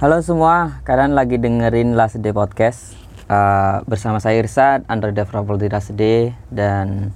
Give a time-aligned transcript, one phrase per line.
[0.00, 2.96] Halo semua, kalian lagi dengerin Last Day Podcast
[3.28, 7.12] uh, bersama saya Irsad, under developer di Last Day dan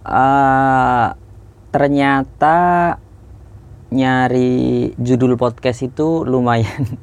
[0.00, 1.12] uh,
[1.68, 2.56] ternyata
[3.92, 6.96] nyari judul podcast itu lumayan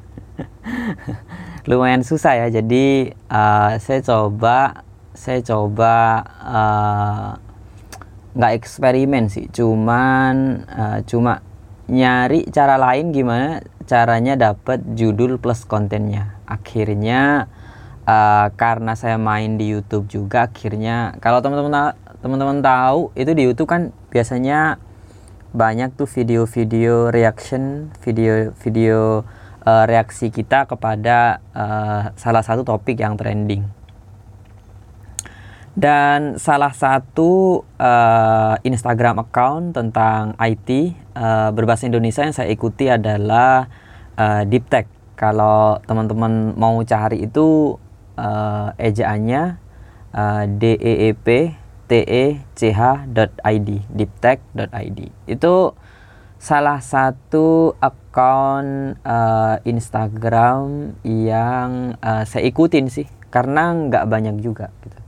[1.70, 2.50] lumayan susah ya.
[2.50, 4.82] Jadi uh, saya coba
[5.14, 6.26] saya coba
[8.34, 11.38] nggak eksperimen sih, cuman uh, cuma
[11.86, 16.38] nyari cara lain gimana caranya dapat judul plus kontennya.
[16.46, 17.48] Akhirnya
[18.06, 23.70] uh, karena saya main di YouTube juga akhirnya kalau teman-teman teman-teman tahu itu di YouTube
[23.70, 24.78] kan biasanya
[25.52, 29.26] banyak tuh video-video reaction video-video
[29.66, 33.81] uh, reaksi kita kepada uh, salah satu topik yang trending
[35.72, 40.84] dan salah satu uh, Instagram account tentang IT uh,
[41.16, 43.72] eh, berbahasa Indonesia yang saya ikuti adalah
[44.20, 44.84] uh, Deep Tech.
[45.16, 47.78] Kalau teman-teman mau cari itu
[48.20, 49.56] uh, ejaannya
[50.12, 51.56] uh, d e e p
[51.88, 52.80] t e c h
[53.44, 55.54] id deeptech.id itu
[56.42, 65.01] salah satu account uh, Instagram yang uh, saya ikutin sih karena nggak banyak juga gitu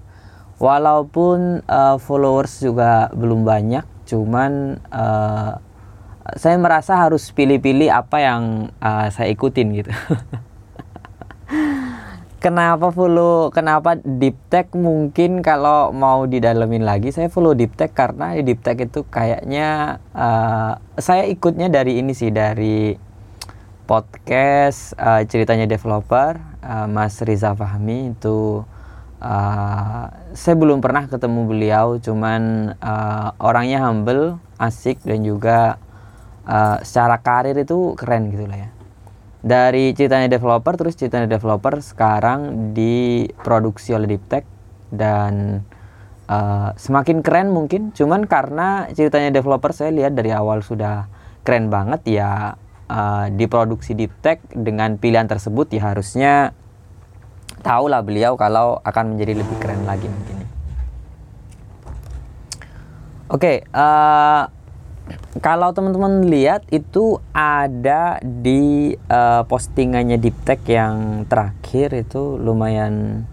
[0.59, 5.59] walaupun uh, followers juga belum banyak cuman uh,
[6.37, 8.43] saya merasa harus pilih-pilih apa yang
[8.81, 9.93] uh, saya ikutin gitu.
[12.45, 14.69] Kenapa follow kenapa deep tech?
[14.77, 20.77] Mungkin kalau mau didalemin lagi saya follow deep tech karena deep tech itu kayaknya uh,
[21.01, 23.01] saya ikutnya dari ini sih dari
[23.89, 28.61] podcast uh, ceritanya developer uh, Mas Riza Fahmi itu
[29.25, 30.05] uh,
[30.37, 35.81] saya belum pernah ketemu beliau cuman uh, orangnya humble asik dan juga
[36.45, 38.71] uh, secara karir itu keren gitu lah ya.
[39.45, 44.45] Dari ceritanya developer terus ceritanya developer sekarang diproduksi oleh Deep Tech
[44.89, 45.65] dan
[46.29, 47.93] uh, semakin keren mungkin.
[47.93, 51.13] Cuman karena ceritanya developer saya lihat dari awal sudah
[51.45, 52.57] keren banget ya
[52.89, 56.57] uh, diproduksi Deep Tech dengan pilihan tersebut ya harusnya
[57.65, 60.37] tahulah beliau kalau akan menjadi lebih keren lagi mungkin.
[63.33, 64.45] Oke, okay, uh,
[65.09, 73.25] eh, kalau teman-teman lihat itu ada di uh, postingannya Tech yang terakhir itu lumayan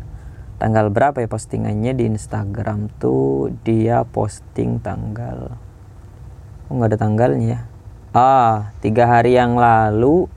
[0.61, 5.57] tanggal berapa ya postingannya di Instagram tuh dia posting tanggal
[6.69, 7.59] oh nggak ada tanggalnya ya
[8.13, 10.29] ah tiga hari yang lalu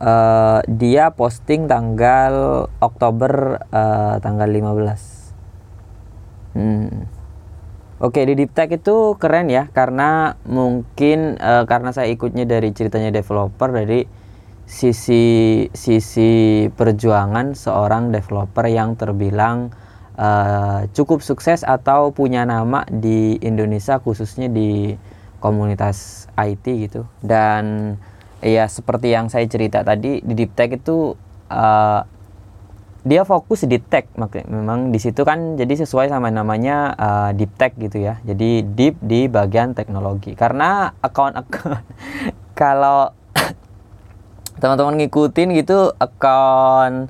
[0.00, 7.20] uh, dia posting tanggal Oktober uh, tanggal 15 hmm.
[8.00, 13.12] Oke di Deep Tech itu keren ya karena mungkin uh, karena saya ikutnya dari ceritanya
[13.12, 14.08] developer dari
[14.64, 19.68] sisi sisi perjuangan seorang developer yang terbilang
[20.16, 24.96] uh, cukup sukses atau punya nama di Indonesia khususnya di
[25.44, 28.00] komunitas IT gitu dan
[28.40, 31.16] ya seperti yang saya cerita tadi di deep tech itu
[31.52, 32.00] uh,
[33.00, 34.12] dia fokus di tech.
[34.48, 38.20] Memang di situ kan jadi sesuai sama namanya uh, deep tech gitu ya.
[38.24, 40.36] Jadi deep di bagian teknologi.
[40.36, 41.84] Karena account-account
[42.60, 43.16] kalau
[44.60, 47.08] teman-teman ngikutin gitu account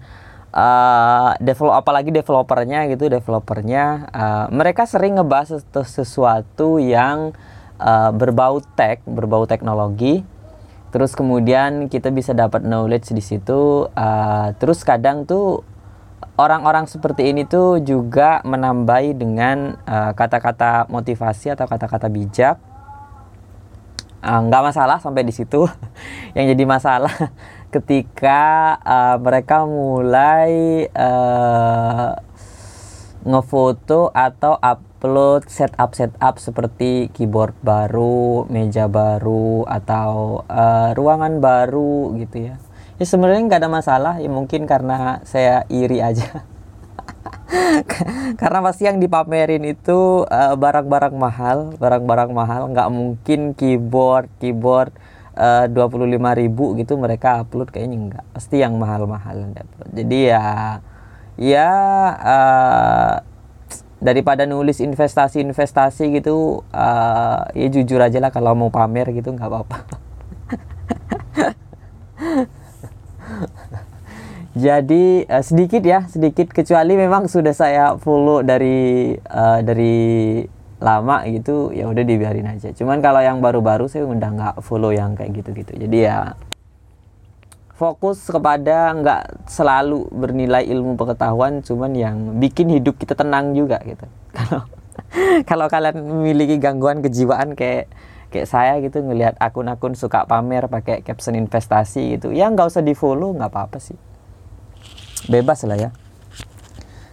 [0.55, 7.35] uh, develop apalagi developernya gitu developernya uh, mereka sering ngebahas sesuatu yang
[7.83, 10.23] uh, berbau tech berbau teknologi
[10.91, 15.63] terus kemudian kita bisa dapat knowledge di situ uh, terus kadang tuh
[16.41, 22.57] orang-orang seperti ini tuh juga menambahi dengan uh, kata-kata uh, motivasi atau kata-kata bijak.
[24.21, 25.69] Uh, nggak uh, masalah sampai di situ.
[26.37, 27.13] Yang jadi masalah
[27.75, 28.41] ketika
[28.81, 32.17] uh, mereka mulai uh,
[33.21, 42.13] ngefoto atau up upload setup setup seperti keyboard baru, meja baru atau uh, ruangan baru
[42.21, 42.61] gitu ya.
[43.01, 46.45] Ya sebenarnya nggak ada masalah ya mungkin karena saya iri aja.
[48.41, 54.93] karena pasti yang dipamerin itu eh, barang-barang uh, mahal, barang-barang mahal nggak mungkin keyboard keyboard
[55.33, 59.49] eh, dua puluh lima ribu gitu mereka upload kayaknya nggak pasti yang mahal-mahal
[59.97, 60.47] jadi ya
[61.41, 61.73] ya
[62.21, 63.15] uh,
[64.01, 69.79] daripada nulis investasi-investasi gitu uh, ya jujur aja lah kalau mau pamer gitu nggak apa-apa.
[74.57, 76.51] Jadi uh, sedikit ya sedikit.
[76.51, 80.43] Kecuali memang sudah saya follow dari uh, dari
[80.81, 82.73] lama gitu ya udah dibiarin aja.
[82.73, 85.77] Cuman kalau yang baru-baru saya udah nggak follow yang kayak gitu-gitu.
[85.77, 86.35] Jadi ya
[87.81, 94.05] fokus kepada nggak selalu bernilai ilmu pengetahuan cuman yang bikin hidup kita tenang juga gitu.
[94.37, 94.69] Kalau
[95.49, 97.89] kalau kalian memiliki gangguan kejiwaan kayak
[98.29, 102.93] kayak saya gitu ngelihat akun-akun suka pamer pakai caption investasi gitu ya nggak usah di
[102.93, 103.97] follow nggak apa-apa sih.
[105.33, 105.91] Bebas lah ya.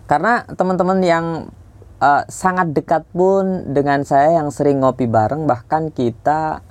[0.04, 1.26] Karena teman-teman yang
[2.04, 6.62] uh, sangat dekat pun dengan saya yang sering ngopi bareng bahkan kita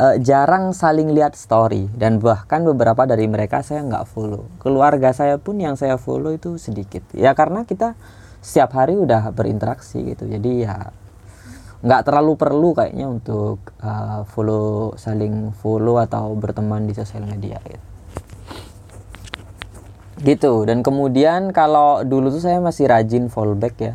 [0.00, 1.88] uh, jarang saling lihat story.
[1.92, 4.48] Dan bahkan beberapa dari mereka saya nggak follow.
[4.60, 7.02] Keluarga saya pun yang saya follow itu sedikit.
[7.16, 7.96] Ya karena kita
[8.40, 10.28] setiap hari udah berinteraksi gitu.
[10.28, 10.92] Jadi ya
[11.84, 17.84] nggak terlalu perlu kayaknya untuk uh, follow saling follow atau berteman di sosial media gitu.
[20.16, 20.54] Gitu.
[20.64, 23.94] Dan kemudian kalau dulu tuh saya masih rajin fallback ya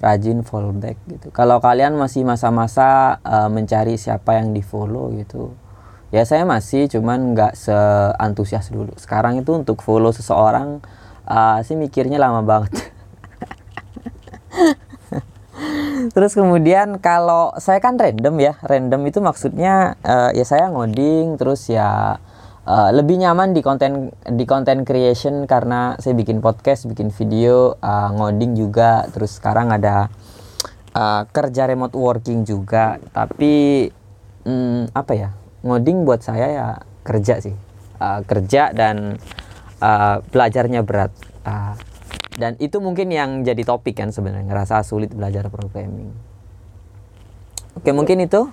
[0.00, 1.28] rajin fallback gitu.
[1.30, 5.52] Kalau kalian masih masa-masa uh, mencari siapa yang di follow gitu,
[6.08, 8.96] ya saya masih cuman nggak seantusias dulu.
[8.96, 10.80] Sekarang itu untuk follow seseorang
[11.28, 12.72] uh, sih mikirnya lama banget.
[16.16, 21.68] Terus kemudian kalau saya kan random ya, random itu maksudnya uh, ya saya ngoding terus
[21.68, 22.16] ya
[22.70, 28.14] uh, lebih nyaman di konten di konten creation karena saya bikin podcast, bikin video, uh,
[28.14, 30.06] ngoding juga, terus sekarang ada
[30.94, 33.02] uh, kerja remote working juga.
[33.10, 33.86] Tapi
[34.46, 35.30] um, apa ya,
[35.66, 36.68] ngoding buat saya ya
[37.02, 37.54] kerja sih,
[37.98, 39.18] uh, kerja dan
[39.82, 41.10] uh, belajarnya berat.
[41.42, 41.74] Uh,
[42.38, 46.14] dan itu mungkin yang jadi topik kan sebenarnya ngerasa sulit belajar programming.
[47.76, 48.48] Oke mungkin itu.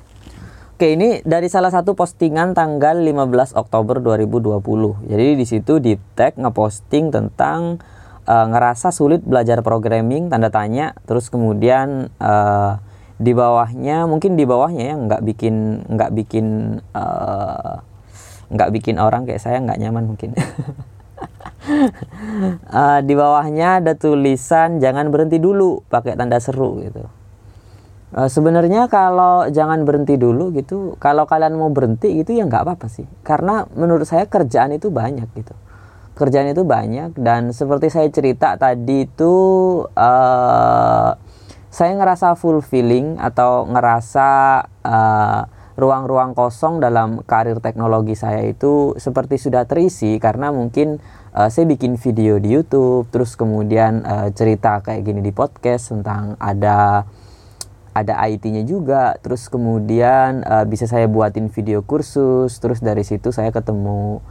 [0.78, 5.10] Oke, ini dari salah satu postingan tanggal 15 Oktober 2020.
[5.10, 7.82] Jadi di situ di tag ngeposting tentang
[8.30, 12.78] uh, ngerasa sulit belajar programming tanda tanya, terus kemudian uh,
[13.18, 16.46] di bawahnya mungkin di bawahnya ya nggak bikin nggak bikin
[16.94, 17.82] uh,
[18.54, 20.38] nggak bikin orang kayak saya nggak nyaman mungkin.
[22.70, 27.17] uh, di bawahnya ada tulisan jangan berhenti dulu pakai tanda seru gitu
[28.08, 32.88] Uh, Sebenarnya kalau jangan berhenti dulu gitu, kalau kalian mau berhenti gitu ya nggak apa-apa
[32.88, 35.52] sih, karena menurut saya kerjaan itu banyak gitu,
[36.16, 39.36] kerjaan itu banyak dan seperti saya cerita tadi itu
[39.92, 41.12] uh,
[41.68, 44.30] saya ngerasa fulfilling atau ngerasa
[44.88, 45.42] uh,
[45.76, 51.04] ruang-ruang kosong dalam karir teknologi saya itu seperti sudah terisi karena mungkin
[51.36, 56.40] uh, saya bikin video di YouTube, terus kemudian uh, cerita kayak gini di podcast tentang
[56.40, 57.04] ada
[58.04, 59.18] ada IT-nya juga.
[59.20, 62.62] Terus kemudian uh, bisa saya buatin video kursus.
[62.62, 64.22] Terus dari situ saya ketemu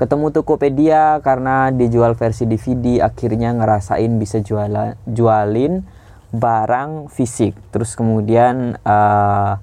[0.00, 5.86] ketemu Tokopedia karena dijual versi DVD akhirnya ngerasain bisa jualan jualin
[6.34, 7.54] barang fisik.
[7.70, 9.60] Terus kemudian uh,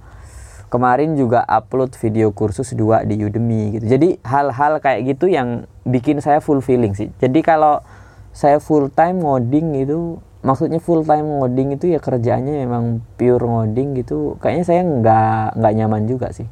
[0.69, 3.85] kemarin juga upload video kursus dua di Udemy gitu.
[3.89, 7.09] Jadi hal-hal kayak gitu yang bikin saya full feeling sih.
[7.17, 7.81] Jadi kalau
[8.31, 13.99] saya full time ngoding itu maksudnya full time ngoding itu ya kerjanya memang pure ngoding
[13.99, 14.39] gitu.
[14.39, 16.47] Kayaknya saya nggak nggak nyaman juga sih.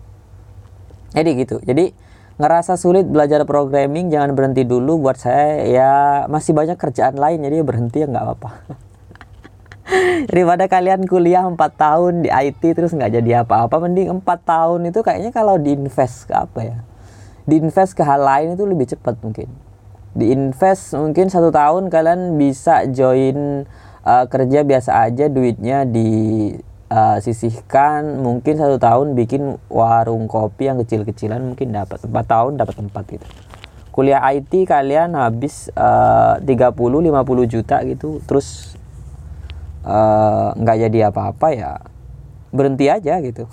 [1.16, 1.57] Jadi gitu.
[1.63, 1.95] Jadi
[2.38, 5.00] ngerasa sulit belajar programming jangan berhenti dulu.
[5.00, 5.92] Buat saya ya
[6.28, 8.50] masih banyak kerjaan lain jadi berhenti ya nggak apa-apa.
[10.31, 15.00] Daripada kalian kuliah 4 tahun di IT terus nggak jadi apa-apa mending 4 tahun itu
[15.00, 16.78] kayaknya kalau diinvest ke apa ya?
[17.47, 19.47] Diinvest ke hal lain itu lebih cepat mungkin
[20.18, 23.69] diinvest mungkin satu tahun kalian bisa join
[24.02, 25.86] uh, kerja biasa aja duitnya
[26.90, 32.81] disisihkan uh, mungkin satu tahun bikin warung kopi yang kecil-kecilan mungkin dapat empat tahun dapat
[32.81, 33.30] tempat gitu.
[33.94, 37.14] Kuliah IT kalian habis uh, 30 50
[37.50, 38.21] juta gitu.
[38.26, 38.78] Terus
[40.57, 41.80] nggak uh, jadi apa-apa ya
[42.52, 43.47] berhenti aja gitu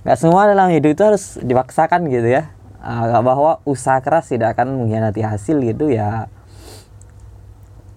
[0.00, 2.52] nggak semua dalam hidup itu harus dipaksakan gitu ya.
[2.80, 6.32] Uh, bahwa usaha keras tidak akan mengkhianati hasil gitu ya.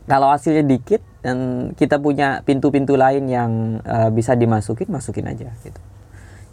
[0.04, 5.80] Kalau hasilnya dikit dan kita punya pintu-pintu lain yang uh, bisa dimasukin masukin aja gitu.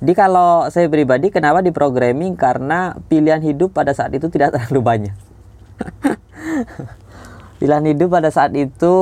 [0.00, 2.38] Jadi kalau saya pribadi kenapa di programming?
[2.38, 5.16] Karena pilihan hidup pada saat itu tidak terlalu banyak
[7.60, 8.96] pilihan hidup pada saat itu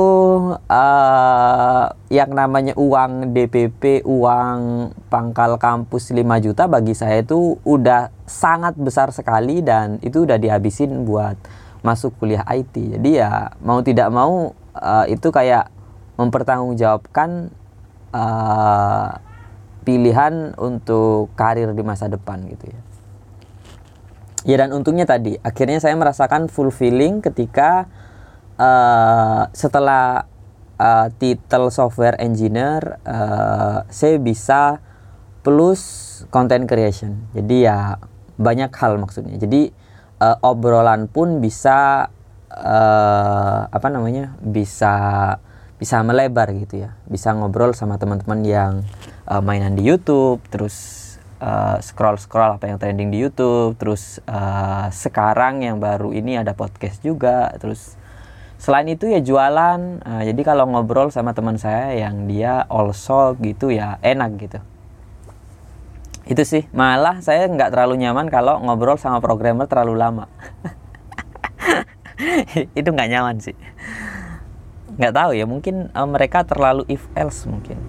[0.67, 8.75] uh, yang namanya uang DPP, uang pangkal kampus 5 juta bagi saya itu udah sangat
[8.75, 11.39] besar sekali dan itu udah dihabisin buat
[11.87, 12.99] masuk kuliah IT.
[12.99, 15.71] Jadi ya mau tidak mau uh, itu kayak
[16.19, 17.55] mempertanggungjawabkan
[18.11, 19.23] uh,
[19.87, 22.81] pilihan untuk karir di masa depan gitu ya.
[24.43, 27.87] Ya dan untungnya tadi akhirnya saya merasakan fulfilling ketika
[28.59, 30.27] uh, setelah
[30.75, 34.83] uh, titel software engineer uh, saya bisa
[35.41, 35.81] plus
[36.29, 37.31] content creation.
[37.31, 37.97] Jadi ya
[38.35, 39.39] banyak hal maksudnya.
[39.39, 39.71] Jadi
[40.19, 42.11] uh, obrolan pun bisa
[42.51, 44.95] uh, apa namanya bisa
[45.79, 46.99] bisa melebar gitu ya.
[47.07, 48.73] Bisa ngobrol sama teman-teman yang
[49.31, 51.07] uh, mainan di YouTube terus
[51.39, 56.51] uh, scroll scroll apa yang trending di YouTube terus uh, sekarang yang baru ini ada
[56.55, 57.98] podcast juga terus
[58.59, 63.71] selain itu ya jualan uh, jadi kalau ngobrol sama teman saya yang dia also gitu
[63.71, 64.59] ya enak gitu.
[66.27, 70.25] Itu sih malah saya nggak terlalu nyaman kalau ngobrol sama programmer terlalu lama.
[72.79, 73.55] Itu nggak nyaman sih.
[74.99, 77.79] Nggak tahu ya mungkin uh, mereka terlalu if else mungkin.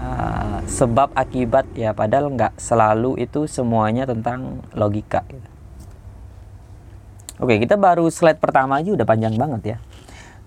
[0.00, 5.44] Uh, sebab akibat ya padahal nggak selalu itu semuanya tentang logika gitu.
[7.36, 9.78] oke kita baru slide pertama aja udah panjang banget ya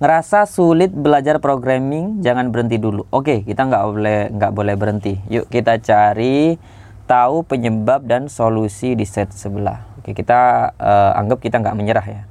[0.04, 5.48] ngerasa sulit belajar programming jangan berhenti dulu oke kita nggak boleh nggak boleh berhenti yuk
[5.48, 6.60] kita cari
[7.08, 12.24] tahu penyebab dan solusi di set sebelah oke kita uh, anggap kita nggak menyerah ya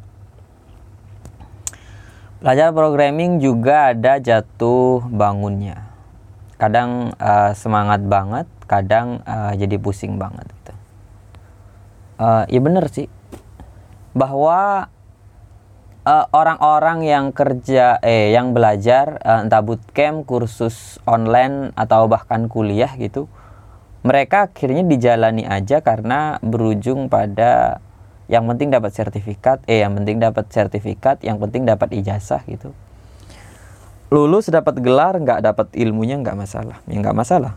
[2.42, 5.86] Belajar programming juga ada jatuh bangunnya.
[6.58, 10.74] Kadang uh, semangat banget, kadang uh, jadi pusing banget gitu.
[12.18, 13.06] Uh, ya bener sih.
[14.10, 14.90] Bahwa
[16.06, 22.90] orang-orang uh, yang kerja eh yang belajar uh, entah bootcamp, kursus online atau bahkan kuliah
[22.98, 23.30] gitu,
[24.02, 27.78] mereka akhirnya dijalani aja karena berujung pada
[28.26, 32.74] yang penting dapat sertifikat eh yang penting dapat sertifikat yang penting dapat ijazah gitu.
[34.12, 36.82] Lulus dapat gelar nggak dapat ilmunya nggak masalah.
[36.90, 37.54] Ya nggak masalah.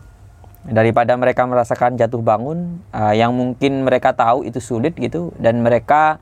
[0.66, 6.18] Daripada mereka merasakan jatuh bangun uh, yang mungkin mereka tahu itu sulit gitu dan mereka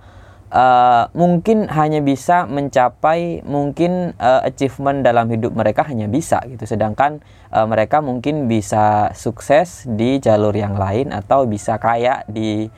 [0.54, 6.64] uh, mungkin hanya bisa mencapai mungkin uh, achievement dalam hidup mereka hanya bisa gitu.
[6.64, 7.20] Sedangkan
[7.50, 12.70] uh, mereka mungkin bisa sukses di jalur yang lain atau bisa kaya di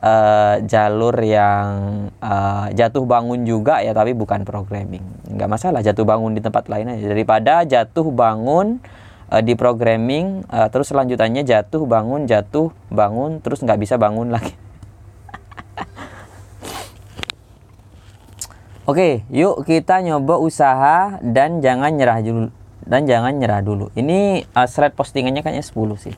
[0.00, 5.02] uh, jalur yang uh, jatuh bangun juga ya tapi bukan programming.
[5.34, 7.10] Nggak masalah jatuh bangun di tempat lain aja.
[7.10, 8.78] Daripada jatuh bangun
[9.34, 14.54] di programming terus selanjutannya jatuh bangun jatuh bangun terus nggak bisa bangun lagi
[18.84, 22.52] Oke, yuk kita nyoba usaha dan jangan nyerah dulu
[22.84, 23.88] dan jangan nyerah dulu.
[23.96, 26.16] Ini uh, slide postingannya kayaknya 10 sih.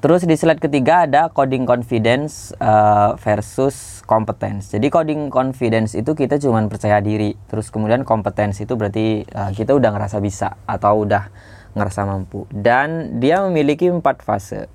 [0.00, 4.72] Terus di slide ketiga ada coding confidence uh, versus competence.
[4.72, 7.36] Jadi coding confidence itu kita cuma percaya diri.
[7.46, 11.28] Terus kemudian competence itu berarti uh, kita udah ngerasa bisa atau udah
[11.76, 12.48] ngerasa mampu.
[12.48, 14.66] Dan dia memiliki empat fase.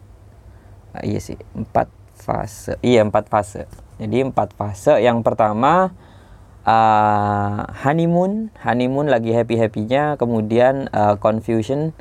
[0.94, 2.78] Uh, iya sih, empat fase.
[2.86, 3.66] Iya empat fase.
[3.96, 5.00] Jadi empat fase.
[5.00, 5.96] Yang pertama
[6.68, 10.20] uh, honeymoon, honeymoon lagi happy happynya.
[10.20, 11.96] Kemudian uh, confusion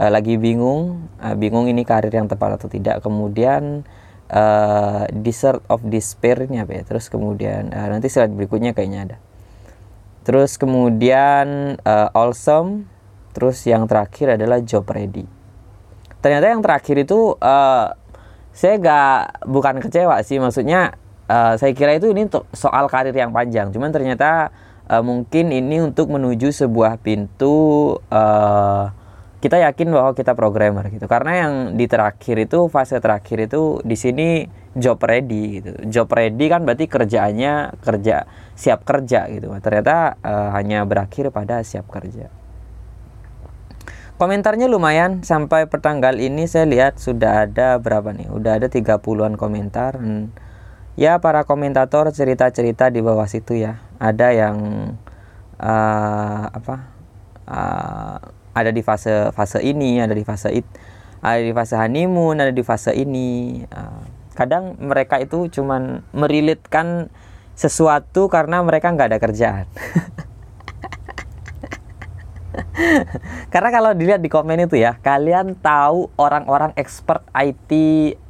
[0.00, 3.04] uh, lagi bingung, uh, bingung ini karir yang tepat atau tidak.
[3.04, 3.84] Kemudian
[4.32, 6.82] uh, desert of despair ini apa ya?
[6.88, 9.16] Terus kemudian uh, nanti slide berikutnya kayaknya ada.
[10.24, 12.88] Terus kemudian uh, awesome.
[13.34, 15.26] Terus yang terakhir adalah job ready.
[16.22, 17.92] Ternyata yang terakhir itu uh,
[18.54, 20.94] saya gak bukan kecewa sih, maksudnya
[21.28, 23.70] uh, saya kira itu ini soal karir yang panjang.
[23.70, 24.50] Cuman ternyata
[24.88, 28.90] uh, mungkin ini untuk menuju sebuah pintu uh,
[29.44, 31.04] kita yakin bahwa kita programmer gitu.
[31.04, 35.70] Karena yang di terakhir itu fase terakhir itu di sini job ready gitu.
[35.92, 38.24] Job ready kan berarti kerjaannya kerja
[38.56, 39.52] siap kerja gitu.
[39.60, 42.32] Ternyata uh, hanya berakhir pada siap kerja.
[44.14, 45.26] Komentarnya lumayan.
[45.26, 48.30] Sampai pertanggal ini saya lihat sudah ada berapa nih?
[48.30, 49.98] Udah ada 30-an komentar.
[49.98, 50.30] Dan
[50.94, 53.82] ya para komentator cerita-cerita di bawah situ ya.
[53.98, 54.56] Ada yang
[55.58, 56.74] uh, apa
[57.46, 58.18] uh,
[58.54, 60.66] ada di fase fase ini ada di fase it
[61.24, 63.62] ada di fase honeymoon ada di fase ini.
[63.70, 64.02] Uh,
[64.34, 67.06] kadang mereka itu cuman merilitkan
[67.54, 69.66] sesuatu karena mereka nggak ada kerjaan
[73.52, 77.70] karena kalau dilihat di komen itu ya kalian tahu orang-orang expert IT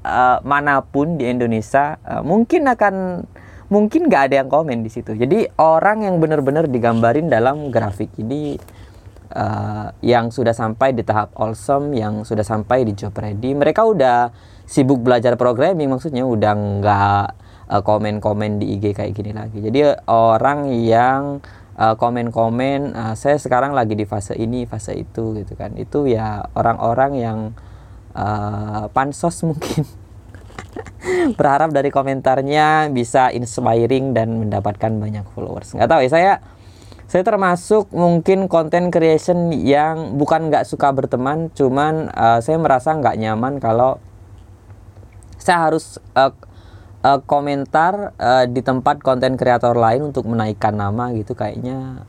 [0.05, 3.27] uh, mana pun di Indonesia uh, mungkin akan
[3.73, 8.61] mungkin nggak ada yang komen di situ jadi orang yang benar-benar digambarin dalam grafik ini
[9.35, 14.31] uh, yang sudah sampai di tahap awesome, yang sudah sampai di job ready, mereka udah
[14.65, 17.27] sibuk belajar programming maksudnya udah nggak
[17.69, 19.59] uh, komen-komen di IG kayak gini lagi.
[19.61, 21.43] Jadi orang yang
[21.75, 25.75] komen-komen uh, saya sekarang lagi di fase ini, fase itu gitu kan.
[25.75, 27.39] Itu ya orang-orang yang
[28.15, 29.83] uh, pansos mungkin
[31.39, 35.75] berharap dari komentarnya bisa inspiring dan mendapatkan banyak followers.
[35.75, 36.33] Nggak tahu ya saya
[37.05, 43.21] saya termasuk mungkin konten creation yang bukan nggak suka berteman cuman uh, saya merasa nggak
[43.21, 44.01] nyaman kalau
[45.37, 46.33] saya harus uh,
[47.05, 52.09] uh, komentar uh, di tempat konten kreator lain untuk menaikkan nama gitu kayaknya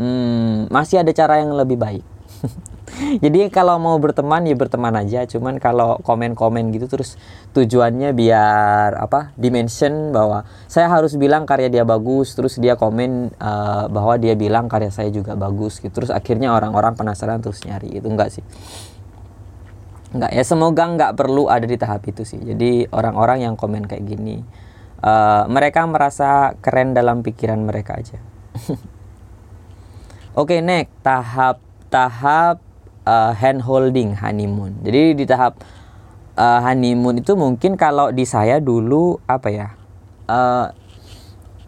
[0.00, 2.04] hmm, masih ada cara yang lebih baik.
[3.22, 5.22] Jadi kalau mau berteman ya berteman aja.
[5.28, 7.14] Cuman kalau komen-komen gitu terus
[7.54, 13.86] tujuannya biar apa dimension bahwa saya harus bilang karya dia bagus terus dia komen uh,
[13.92, 16.02] bahwa dia bilang karya saya juga bagus gitu.
[16.02, 18.44] Terus akhirnya orang-orang penasaran terus nyari itu enggak sih
[20.10, 22.42] Enggak ya semoga nggak perlu ada di tahap itu sih.
[22.42, 24.42] Jadi orang-orang yang komen kayak gini
[25.04, 28.18] uh, mereka merasa keren dalam pikiran mereka aja.
[30.40, 32.62] Oke, okay, next tahap tahap
[33.06, 34.78] uh, hand holding honeymoon.
[34.82, 35.62] Jadi di tahap
[36.38, 39.68] uh, honeymoon itu mungkin kalau di saya dulu apa ya?
[40.30, 40.70] Uh,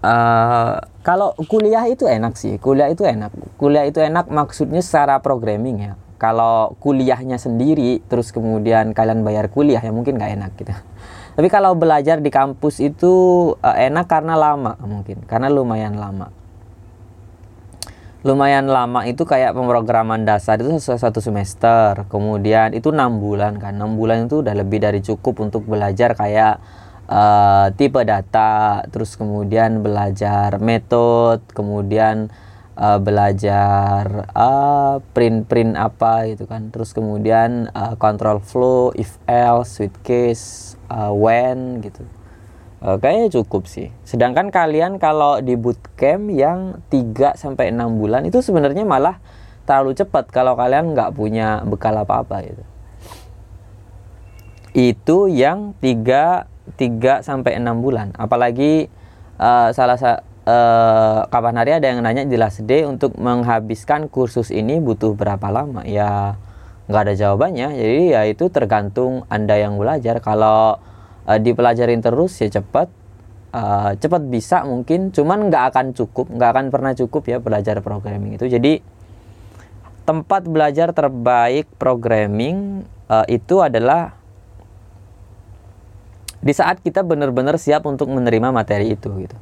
[0.03, 2.59] uh, kalau kuliah itu enak sih.
[2.59, 3.35] Kuliah itu enak.
[3.59, 9.83] Kuliah itu enak maksudnya secara programming ya kalau kuliahnya sendiri terus kemudian kalian bayar kuliah
[9.83, 10.71] ya mungkin nggak enak gitu.
[11.37, 13.13] Tapi kalau belajar di kampus itu
[13.59, 16.31] uh, enak karena lama mungkin karena lumayan lama.
[18.23, 23.75] Lumayan lama itu kayak pemrograman dasar itu satu semester kemudian itu enam bulan kan.
[23.75, 26.63] Enam bulan itu udah lebih dari cukup untuk belajar kayak
[27.11, 32.31] uh, tipe data terus kemudian belajar metode kemudian
[32.77, 36.73] uh, belajar uh, print-print apa gitu kan.
[36.73, 42.05] Terus kemudian uh, control flow if else switch case uh, when gitu.
[42.83, 43.95] Uh, kayaknya cukup sih.
[44.03, 49.23] Sedangkan kalian kalau di bootcamp yang 3 sampai 6 bulan itu sebenarnya malah
[49.63, 52.65] terlalu cepat kalau kalian nggak punya bekal apa-apa gitu.
[54.73, 58.11] Itu yang 3 3 sampai 6 bulan.
[58.19, 58.91] Apalagi
[59.39, 59.99] uh, salah
[60.43, 65.87] eh, kapan hari ada yang nanya last day untuk menghabiskan kursus ini butuh berapa lama?
[65.87, 66.39] Ya
[66.91, 67.69] nggak ada jawabannya.
[67.79, 70.19] Jadi ya itu tergantung anda yang belajar.
[70.19, 70.83] Kalau
[71.31, 72.91] eh, dipelajarin terus ya cepat.
[73.53, 78.41] Eh, cepat bisa mungkin cuman nggak akan cukup nggak akan pernah cukup ya belajar programming
[78.41, 78.49] itu.
[78.49, 78.83] Jadi
[80.03, 84.19] tempat belajar terbaik programming eh, itu adalah
[86.43, 89.39] di saat kita benar-benar siap untuk menerima materi itu gitu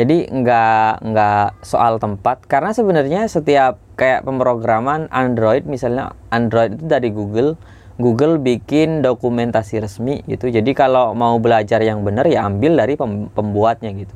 [0.00, 2.48] jadi nggak nggak soal tempat.
[2.48, 7.60] Karena sebenarnya setiap kayak pemrograman Android misalnya Android itu dari Google
[8.00, 10.48] Google bikin dokumentasi resmi gitu.
[10.48, 12.96] Jadi kalau mau belajar yang benar ya ambil dari
[13.36, 14.14] pembuatnya gitu.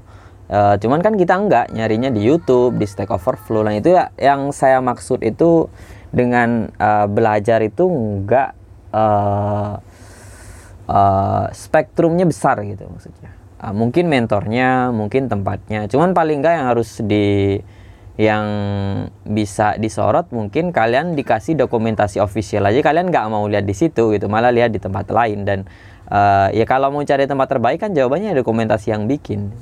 [0.48, 3.60] E, cuman kan kita nggak nyarinya di YouTube di Stack Overflow.
[3.68, 5.68] Nah itu ya yang saya maksud itu
[6.16, 8.50] dengan uh, belajar itu nggak
[8.94, 9.74] uh,
[10.88, 15.88] uh, spektrumnya besar gitu maksudnya uh, mungkin mentornya mungkin tempatnya.
[15.88, 17.58] Cuman paling enggak yang harus di
[18.16, 18.46] yang
[19.28, 22.80] bisa disorot mungkin kalian dikasih dokumentasi official aja.
[22.80, 25.44] Kalian nggak mau lihat di situ gitu malah lihat di tempat lain.
[25.44, 25.58] Dan
[26.08, 29.52] uh, ya kalau mau cari tempat terbaik kan jawabannya dokumentasi yang bikin.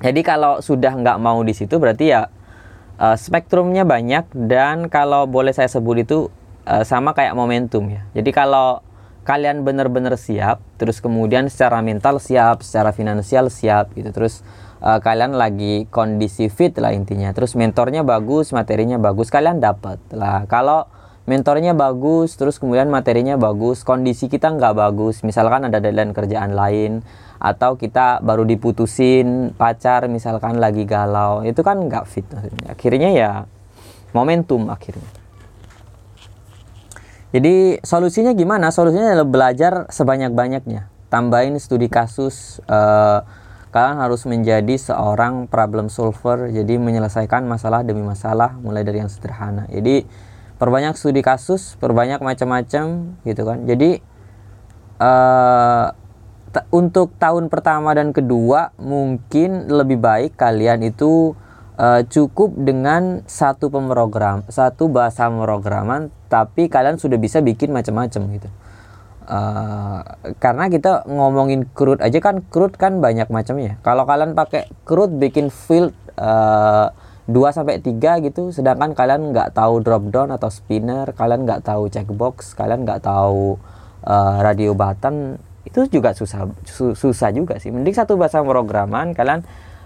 [0.00, 2.32] Jadi kalau sudah nggak mau di situ berarti ya
[2.96, 4.32] uh, spektrumnya banyak.
[4.32, 6.32] Dan kalau boleh saya sebut itu
[6.64, 8.00] uh, sama kayak momentum ya.
[8.16, 8.80] Jadi kalau
[9.24, 14.12] kalian benar-benar siap, terus kemudian secara mental siap, secara finansial siap gitu.
[14.12, 14.44] Terus
[14.84, 17.32] uh, kalian lagi kondisi fit lah intinya.
[17.32, 19.96] Terus mentornya bagus, materinya bagus, kalian dapat.
[20.12, 20.84] Lah kalau
[21.24, 27.00] mentornya bagus, terus kemudian materinya bagus, kondisi kita nggak bagus, misalkan ada deadline kerjaan lain
[27.40, 32.28] atau kita baru diputusin pacar misalkan lagi galau, itu kan nggak fit.
[32.68, 33.30] Akhirnya ya
[34.12, 35.23] momentum akhirnya.
[37.34, 38.70] Jadi solusinya gimana?
[38.70, 40.86] Solusinya adalah belajar sebanyak-banyaknya.
[41.10, 42.62] Tambahin studi kasus.
[42.70, 43.26] Uh,
[43.74, 46.46] kalian harus menjadi seorang problem solver.
[46.46, 49.66] Jadi menyelesaikan masalah demi masalah, mulai dari yang sederhana.
[49.66, 50.06] Jadi
[50.62, 53.66] perbanyak studi kasus, perbanyak macam-macam, gitu kan.
[53.66, 53.98] Jadi
[55.02, 55.90] uh,
[56.70, 61.34] untuk tahun pertama dan kedua mungkin lebih baik kalian itu
[61.78, 68.50] uh, cukup dengan satu pemrogram, satu bahasa pemrograman, tapi kalian sudah bisa bikin macam-macam gitu.
[69.24, 70.02] Uh,
[70.36, 73.78] karena kita ngomongin CRUD aja kan CRUD kan banyak macamnya.
[73.86, 76.90] Kalau kalian pakai CRUD bikin field uh,
[77.30, 81.88] 2 sampai 3 gitu, sedangkan kalian nggak tahu drop down atau spinner, kalian nggak tahu
[81.88, 83.56] checkbox, kalian nggak tahu
[84.04, 86.50] uh, radio button, itu juga susah
[86.92, 87.72] susah juga sih.
[87.72, 89.40] Mending satu bahasa pemrograman kalian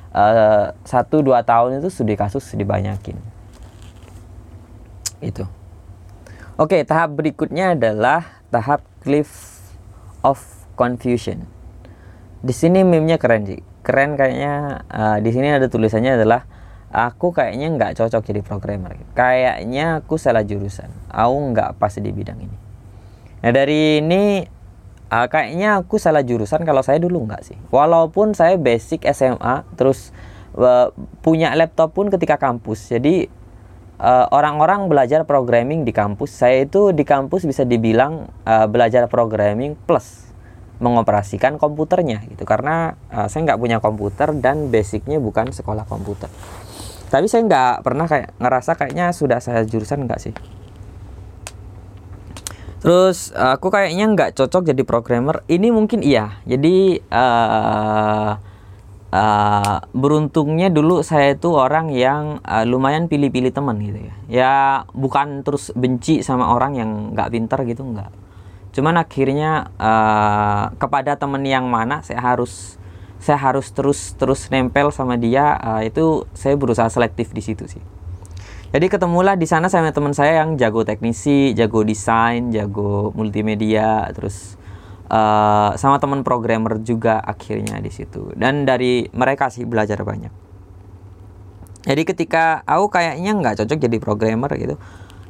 [0.08, 3.12] Eh, satu dua tahun itu studi kasus dibanyakin
[5.20, 5.44] itu
[6.58, 9.62] oke tahap berikutnya adalah tahap cliff
[10.26, 10.42] of
[10.74, 11.46] confusion.
[12.42, 13.62] Di sini meme-nya keren sih.
[13.86, 16.44] Keren kayaknya uh, di sini ada tulisannya adalah
[16.92, 18.98] aku kayaknya nggak cocok jadi programmer.
[19.14, 20.90] Kayaknya aku salah jurusan.
[21.08, 22.56] Aku nggak pas di bidang ini.
[23.38, 24.42] Nah dari ini
[25.08, 27.58] uh, kayaknya aku salah jurusan kalau saya dulu nggak sih.
[27.70, 30.10] Walaupun saya basic SMA terus
[30.58, 30.90] uh,
[31.22, 32.92] punya laptop pun ketika kampus.
[32.92, 33.30] Jadi
[33.98, 36.30] orang orang-orang belajar programming di kampus.
[36.30, 40.30] Saya itu di kampus bisa dibilang uh, belajar programming plus
[40.78, 42.46] mengoperasikan komputernya gitu.
[42.46, 46.30] Karena uh, saya nggak punya komputer dan basicnya bukan sekolah komputer.
[47.10, 50.34] Tapi saya nggak pernah kayak ngerasa kayaknya sudah saya jurusan nggak sih.
[52.78, 55.42] Terus aku kayaknya nggak cocok jadi programmer.
[55.50, 56.38] Ini mungkin iya.
[56.46, 58.38] Jadi uh,
[59.12, 64.14] uh, beruntungnya dulu saya itu orang yang uh, lumayan pilih-pilih teman gitu ya.
[64.28, 64.54] Ya
[64.92, 68.10] bukan terus benci sama orang yang nggak pintar gitu nggak.
[68.76, 72.76] Cuman akhirnya uh, kepada teman yang mana saya harus
[73.18, 77.82] saya harus terus terus nempel sama dia uh, itu saya berusaha selektif di situ sih.
[78.68, 84.57] Jadi ketemulah di sana sama teman saya yang jago teknisi jago desain jago multimedia terus
[85.08, 88.32] uh, sama teman programmer juga akhirnya di situ.
[88.36, 90.32] Dan dari mereka sih belajar banyak.
[91.88, 94.76] Jadi ketika aku kayaknya nggak cocok jadi programmer gitu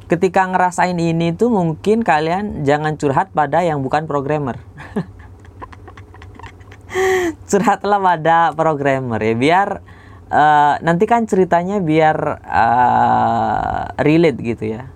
[0.09, 4.57] ketika ngerasain ini tuh mungkin kalian jangan curhat pada yang bukan programmer.
[7.49, 9.69] Curhatlah pada programmer ya biar
[10.33, 14.89] uh, nanti kan ceritanya biar uh, relate gitu ya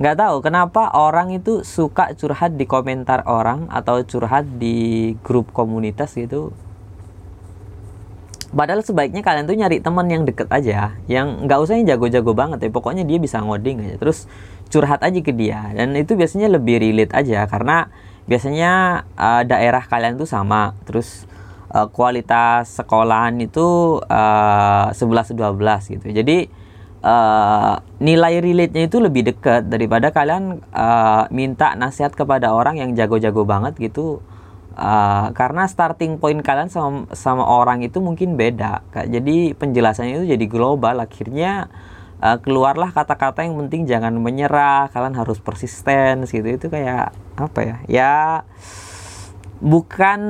[0.00, 6.16] nggak tahu kenapa orang itu suka curhat di komentar orang atau curhat di grup komunitas
[6.16, 6.56] gitu
[8.50, 12.66] Padahal sebaiknya kalian tuh nyari teman yang deket aja, yang nggak usah yang jago-jago banget
[12.66, 12.70] ya.
[12.74, 14.26] Pokoknya dia bisa ngoding aja, terus
[14.74, 15.70] curhat aja ke dia.
[15.70, 17.86] Dan itu biasanya lebih relate aja, karena
[18.26, 21.30] biasanya uh, daerah kalian tuh sama, terus
[21.70, 26.06] uh, kualitas sekolahan itu uh, 11 12 gitu.
[26.10, 26.50] Jadi
[27.04, 33.44] uh, nilai relate-nya itu lebih dekat daripada kalian uh, minta nasihat kepada orang yang jago-jago
[33.44, 34.20] banget gitu.
[34.80, 38.80] Uh, karena starting point kalian sama sama orang itu mungkin beda.
[38.94, 41.68] Jadi penjelasannya itu jadi global akhirnya
[42.22, 46.46] uh, keluarlah kata-kata yang penting jangan menyerah, kalian harus persisten gitu.
[46.46, 47.76] Itu kayak apa ya?
[47.90, 48.14] Ya
[49.60, 50.20] bukan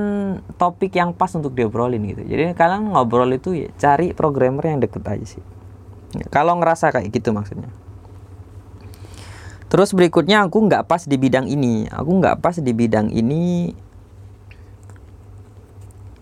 [0.59, 2.27] topik yang pas untuk diobrolin gitu.
[2.27, 5.45] Jadi kalian ngobrol itu ya cari programmer yang deket aja sih.
[6.31, 7.71] Kalau ngerasa kayak gitu maksudnya.
[9.71, 11.87] Terus berikutnya aku nggak pas di bidang ini.
[11.87, 13.71] Aku nggak pas di bidang ini.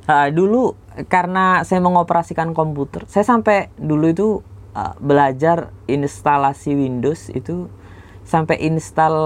[0.08, 0.76] Nah, dulu
[1.08, 4.28] karena saya mengoperasikan komputer, saya sampai dulu itu
[4.72, 7.68] uh, belajar instalasi Windows itu
[8.28, 9.16] sampai install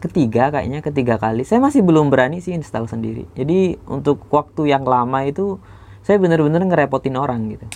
[0.00, 4.88] ketiga kayaknya ketiga kali saya masih belum berani sih install sendiri jadi untuk waktu yang
[4.88, 5.60] lama itu
[6.00, 7.68] saya bener-bener ngerepotin orang gitu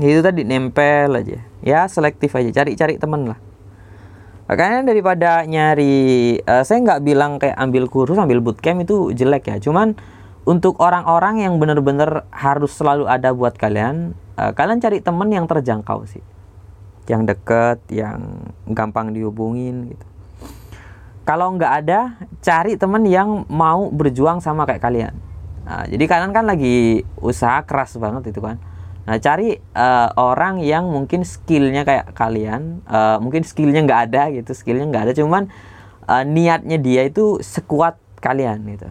[0.00, 3.38] itu tadi nempel aja ya selektif aja cari-cari temen lah
[4.46, 9.56] makanya daripada nyari uh, saya nggak bilang kayak ambil kursus ambil bootcamp itu jelek ya
[9.58, 9.98] cuman
[10.46, 16.06] untuk orang-orang yang bener-bener harus selalu ada buat kalian uh, kalian cari temen yang terjangkau
[16.06, 16.22] sih
[17.06, 20.06] yang deket, yang gampang dihubungin gitu.
[21.26, 25.14] Kalau nggak ada, cari temen yang mau berjuang sama kayak kalian.
[25.66, 28.62] Nah, jadi kalian kan lagi usaha keras banget itu kan.
[29.06, 34.50] Nah, cari uh, orang yang mungkin skillnya kayak kalian, uh, mungkin skillnya nggak ada gitu,
[34.50, 35.46] skillnya nggak ada, cuman
[36.10, 38.90] uh, niatnya dia itu sekuat kalian gitu.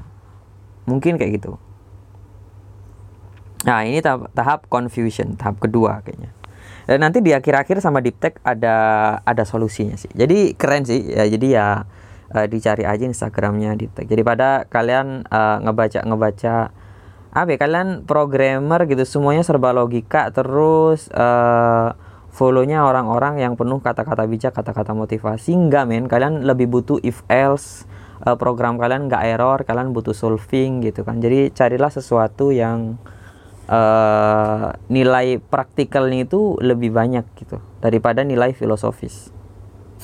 [0.88, 1.60] Mungkin kayak gitu.
[3.67, 6.32] Nah, ini tahap, tahap confusion, tahap kedua kayaknya.
[6.86, 8.75] Dan nanti di akhir-akhir sama Diptek ada
[9.25, 10.13] ada solusinya sih.
[10.13, 11.01] Jadi keren sih.
[11.01, 11.67] Ya, jadi ya
[12.30, 14.06] uh, dicari aja Instagramnya Diptek.
[14.06, 16.56] Jadi pada kalian uh, ngebaca ngebaca
[17.36, 21.91] apa ya kalian programmer gitu semuanya serba logika terus uh,
[22.32, 25.52] follownya orang-orang yang penuh kata-kata bijak kata-kata motivasi.
[25.52, 26.08] Enggak men.
[26.08, 27.84] Kalian lebih butuh if else
[28.24, 31.19] uh, program kalian nggak error kalian butuh solving gitu kan.
[31.19, 32.95] Jadi carilah sesuatu yang
[33.67, 39.28] uh, nilai praktikalnya itu lebih banyak gitu daripada nilai filosofis.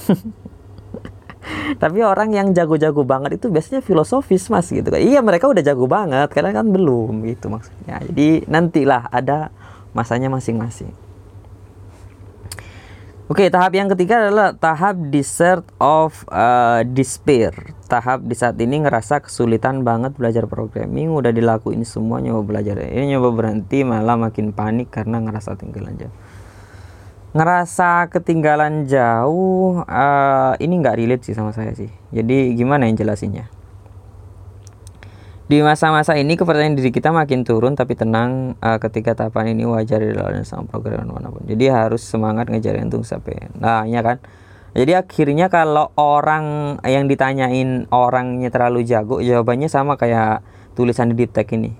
[1.77, 5.01] Tapi orang yang jago-jago banget itu biasanya filosofis mas gitu kan.
[5.01, 7.97] Iya mereka udah jago banget, karena kan belum gitu maksudnya.
[8.05, 9.49] Jadi nantilah ada
[9.91, 10.93] masanya masing-masing.
[13.31, 17.55] Oke, tahap yang ketiga adalah tahap desert of uh, despair.
[17.87, 22.83] Tahap di saat ini ngerasa kesulitan banget belajar programming, udah dilakuin semua nyoba belajar.
[22.83, 26.15] Ini nyoba berhenti malah makin panik karena ngerasa ketinggalan jauh.
[27.31, 31.87] Ngerasa ketinggalan jauh, uh, ini nggak relate sih sama saya sih.
[32.11, 33.47] Jadi gimana yang jelasinnya?
[35.47, 40.03] Di masa-masa ini kepercayaan diri kita makin turun tapi tenang uh, ketika tahapan ini wajar
[40.03, 41.43] dilalui sama program mana pun.
[41.47, 43.47] Jadi harus semangat ngejar untung sampai.
[43.55, 44.19] Nah, ya kan.
[44.71, 50.43] Jadi akhirnya kalau orang yang ditanyain orangnya terlalu jago, jawabannya sama kayak
[50.75, 51.75] tulisan di deep tech ini.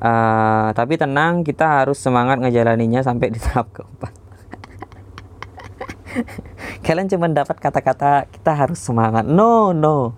[0.00, 4.21] Uh, tapi tenang, kita harus semangat ngejalaninya sampai di tahap keempat.
[6.86, 9.24] Kalian cuma dapat kata-kata kita harus semangat.
[9.26, 10.14] No, no.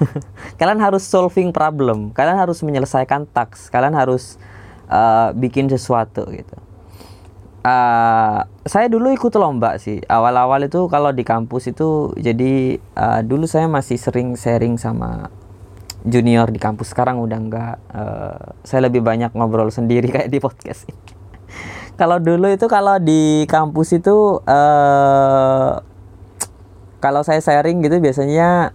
[0.60, 2.12] kalian harus solving problem.
[2.16, 3.68] Kalian harus menyelesaikan task.
[3.68, 4.40] Kalian harus
[4.88, 6.56] uh, bikin sesuatu gitu.
[7.60, 10.00] Uh, saya dulu ikut lomba sih.
[10.08, 15.28] Awal-awal itu kalau di kampus itu jadi uh, dulu saya masih sering sharing sama
[16.08, 16.96] junior di kampus.
[16.96, 21.19] Sekarang udah enggak uh, saya lebih banyak ngobrol sendiri kayak di podcast ini
[22.00, 25.84] kalau dulu itu kalau di kampus itu uh,
[26.96, 28.72] kalau saya sharing gitu biasanya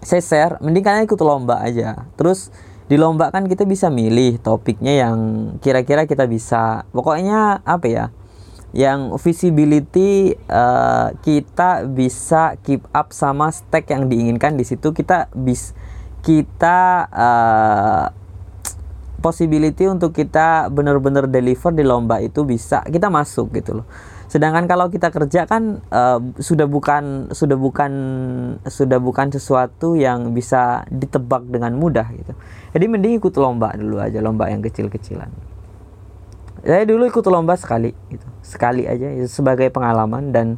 [0.00, 2.08] saya share mending kalian ikut lomba aja.
[2.16, 2.48] Terus
[2.88, 5.16] di lomba kan kita bisa milih topiknya yang
[5.60, 6.88] kira-kira kita bisa.
[6.96, 8.04] Pokoknya apa ya?
[8.72, 14.96] Yang visibility uh, kita bisa keep up sama stack yang diinginkan di situ.
[14.96, 15.76] Kita bis
[16.24, 18.21] kita uh,
[19.22, 23.86] possibility untuk kita benar-benar deliver di lomba itu bisa kita masuk gitu loh
[24.32, 27.92] Sedangkan kalau kita kerja kan uh, sudah bukan sudah bukan
[28.64, 32.32] sudah bukan sesuatu yang bisa ditebak dengan mudah gitu.
[32.72, 35.28] Jadi mending ikut lomba dulu aja, lomba yang kecil-kecilan.
[36.64, 38.24] Saya dulu ikut lomba sekali gitu.
[38.40, 40.56] Sekali aja itu sebagai pengalaman dan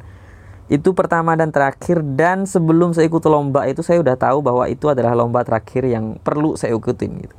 [0.70, 4.86] itu pertama dan terakhir dan sebelum saya ikut lomba itu saya udah tahu bahwa itu
[4.86, 7.34] adalah lomba terakhir yang perlu saya ikutin gitu.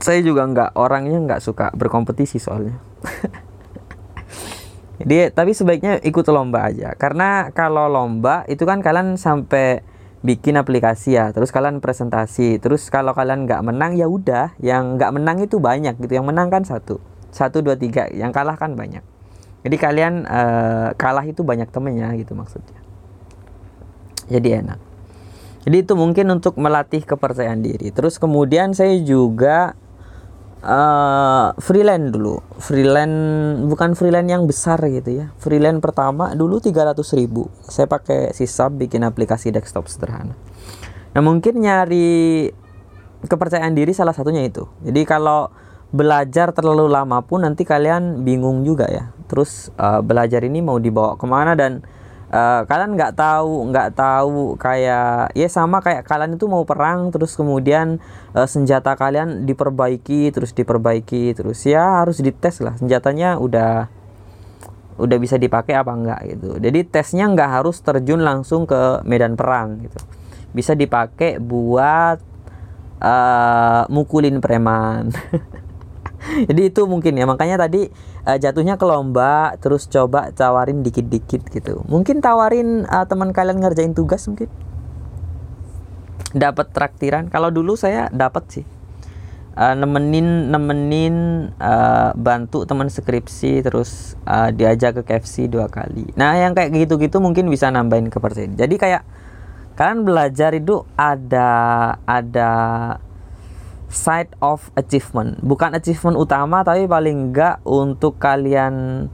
[0.00, 2.80] Saya juga nggak orangnya nggak suka berkompetisi soalnya.
[5.00, 6.92] Jadi tapi sebaiknya ikut lomba aja.
[6.96, 9.80] Karena kalau lomba itu kan kalian sampai
[10.20, 15.16] bikin aplikasi ya, terus kalian presentasi, terus kalau kalian nggak menang ya udah, yang nggak
[15.16, 17.00] menang itu banyak gitu, yang menang kan satu,
[17.32, 19.00] satu dua tiga, yang kalah kan banyak.
[19.64, 22.80] Jadi kalian uh, kalah itu banyak temennya gitu maksudnya.
[24.28, 24.80] Jadi enak.
[25.64, 27.92] Jadi itu mungkin untuk melatih kepercayaan diri.
[27.92, 29.76] Terus kemudian saya juga
[30.64, 32.40] uh, freelance dulu.
[32.60, 33.18] Freelance
[33.66, 35.26] bukan freelance yang besar gitu ya.
[35.40, 37.48] Freelance pertama dulu 300 ribu.
[37.66, 40.36] Saya pakai sisab bikin aplikasi desktop sederhana.
[41.12, 42.48] Nah mungkin nyari
[43.26, 44.64] kepercayaan diri salah satunya itu.
[44.84, 45.52] Jadi kalau
[45.90, 49.10] belajar terlalu lama pun nanti kalian bingung juga ya.
[49.26, 51.82] Terus uh, belajar ini mau dibawa ke mana dan
[52.30, 57.34] uh, kalian nggak tahu nggak tahu kayak ya sama kayak kalian itu mau perang terus
[57.34, 57.98] kemudian
[58.32, 64.00] uh, senjata kalian diperbaiki terus diperbaiki terus ya harus dites lah senjatanya udah
[65.00, 66.60] udah bisa dipakai apa enggak gitu.
[66.60, 69.96] Jadi tesnya nggak harus terjun langsung ke medan perang gitu.
[70.52, 72.20] Bisa dipakai buat
[73.00, 75.08] uh, mukulin preman
[76.48, 77.88] jadi itu mungkin ya makanya tadi
[78.28, 81.82] uh, jatuhnya ke lomba terus coba tawarin dikit-dikit gitu.
[81.88, 84.48] Mungkin tawarin uh, teman kalian ngerjain tugas mungkin?
[86.30, 87.26] Dapat traktiran?
[87.32, 88.66] Kalau dulu saya dapat sih.
[89.50, 91.16] Uh, nemenin nemenin
[91.58, 96.06] uh, bantu teman skripsi terus uh, diajak ke KFC dua kali.
[96.14, 99.02] Nah yang kayak gitu-gitu mungkin bisa nambahin kepercayaan jadi kayak
[99.74, 101.50] kalian belajar itu ada
[102.06, 102.50] ada
[103.90, 105.42] side of achievement.
[105.42, 109.06] Bukan achievement utama tapi paling enggak untuk kalian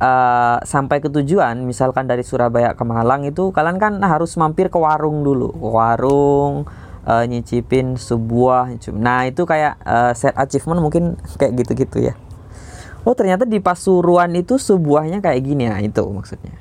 [0.00, 1.60] uh, sampai ke tujuan.
[1.62, 5.52] Misalkan dari Surabaya ke Malang itu kalian kan harus mampir ke warung dulu.
[5.52, 6.64] Warung
[7.04, 12.16] uh, nyicipin sebuah nah itu kayak uh, set achievement mungkin kayak gitu-gitu ya.
[13.04, 15.68] Oh ternyata di Pasuruan itu sebuahnya kayak gini.
[15.68, 16.56] Ya itu maksudnya.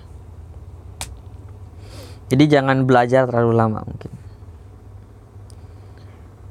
[2.27, 4.22] Jadi jangan belajar terlalu lama mungkin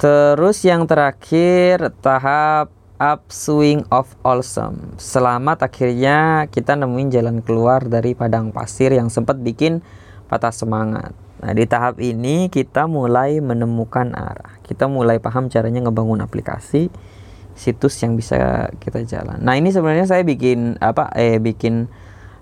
[0.03, 4.99] Terus yang terakhir tahap upswing of awesome.
[4.99, 9.79] Selamat akhirnya kita nemuin jalan keluar dari padang pasir yang sempat bikin
[10.27, 11.15] patah semangat.
[11.39, 14.59] Nah, di tahap ini kita mulai menemukan arah.
[14.67, 16.91] Kita mulai paham caranya ngebangun aplikasi
[17.55, 19.39] situs yang bisa kita jalan.
[19.39, 21.87] Nah, ini sebenarnya saya bikin apa eh bikin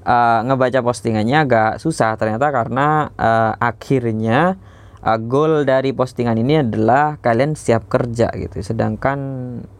[0.08, 4.56] uh, ngebaca postingannya agak susah ternyata karena uh, akhirnya
[5.04, 8.60] uh, goal dari postingan ini adalah kalian siap kerja gitu.
[8.60, 9.18] Sedangkan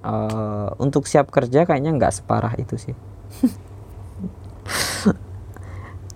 [0.04, 2.94] uh, untuk siap kerja kayaknya nggak separah itu sih.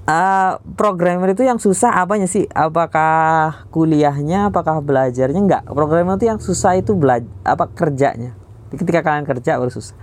[0.04, 2.48] Uh, programmer itu yang susah apanya sih?
[2.52, 5.40] Apakah kuliahnya apakah belajarnya?
[5.40, 5.62] Nggak.
[5.72, 8.36] Programmer itu yang susah itu belajar apa kerjanya.
[8.74, 9.94] Ketika kalian kerja baru susah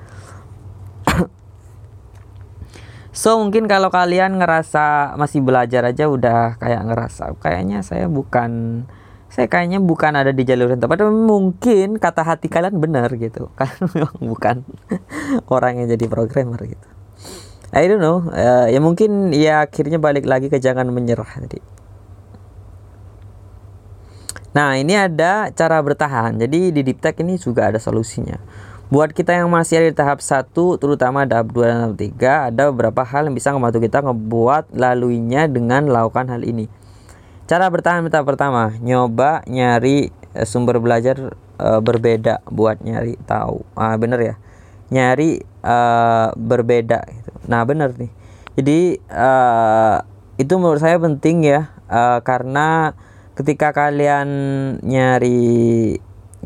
[3.11, 8.83] So mungkin kalau kalian ngerasa masih belajar aja udah kayak ngerasa kayaknya saya bukan
[9.27, 11.07] saya kayaknya bukan ada di jalur yang tepat.
[11.07, 13.51] Mungkin kata hati kalian benar gitu.
[13.59, 13.87] Kalian
[14.19, 14.63] bukan
[15.55, 16.87] orang yang jadi programmer gitu.
[17.71, 18.27] I don't know.
[18.27, 21.63] Uh, ya mungkin ya akhirnya balik lagi ke jangan menyerah tadi.
[24.51, 26.35] Nah ini ada cara bertahan.
[26.35, 28.35] Jadi di deep tech ini juga ada solusinya
[28.91, 32.63] buat kita yang masih ada di tahap 1 terutama tahap 2 dan tahap 3 ada
[32.75, 36.67] beberapa hal yang bisa membantu kita ngebuat laluinya dengan melakukan hal ini
[37.51, 43.67] Cara bertahan tahap pertama, nyoba nyari eh, sumber belajar uh, berbeda buat nyari tahu.
[43.75, 44.35] Ah bener ya.
[44.87, 47.31] Nyari uh, berbeda gitu.
[47.51, 48.07] Nah, bener nih.
[48.55, 49.99] Jadi uh,
[50.39, 52.95] itu menurut saya penting ya uh, karena
[53.35, 54.27] ketika kalian
[54.79, 55.99] nyari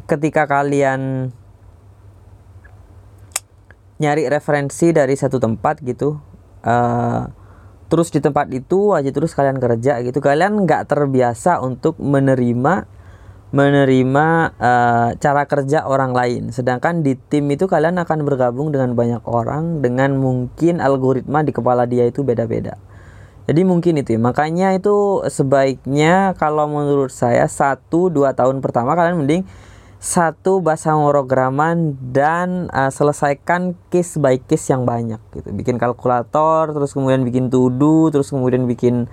[0.09, 1.29] ketika kalian
[3.99, 6.19] nyari referensi dari satu tempat gitu.
[6.65, 7.29] Uh,
[7.85, 10.19] terus di tempat itu aja terus kalian kerja gitu.
[10.19, 12.87] Kalian nggak terbiasa untuk menerima
[13.55, 14.27] menerima
[14.59, 16.51] uh, cara kerja orang lain.
[16.51, 21.87] Sedangkan di tim itu kalian akan bergabung dengan banyak orang dengan mungkin algoritma di kepala
[21.87, 22.75] dia itu beda-beda.
[23.45, 24.19] Jadi mungkin itu ya.
[24.19, 29.45] makanya itu sebaiknya kalau menurut saya satu dua tahun pertama kalian mending
[30.05, 35.49] satu bahasa pemrograman dan uh, selesaikan case by case yang banyak gitu.
[35.49, 37.73] Bikin kalkulator terus kemudian bikin to
[38.13, 39.09] terus kemudian bikin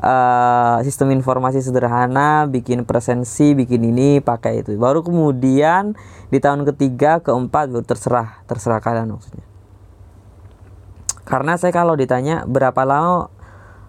[0.00, 4.80] uh, sistem informasi sederhana bikin presensi bikin ini pakai itu.
[4.80, 5.92] Baru kemudian
[6.32, 9.44] di tahun ketiga keempat baru terserah terserah kalian maksudnya.
[11.28, 13.28] Karena saya kalau ditanya berapa lama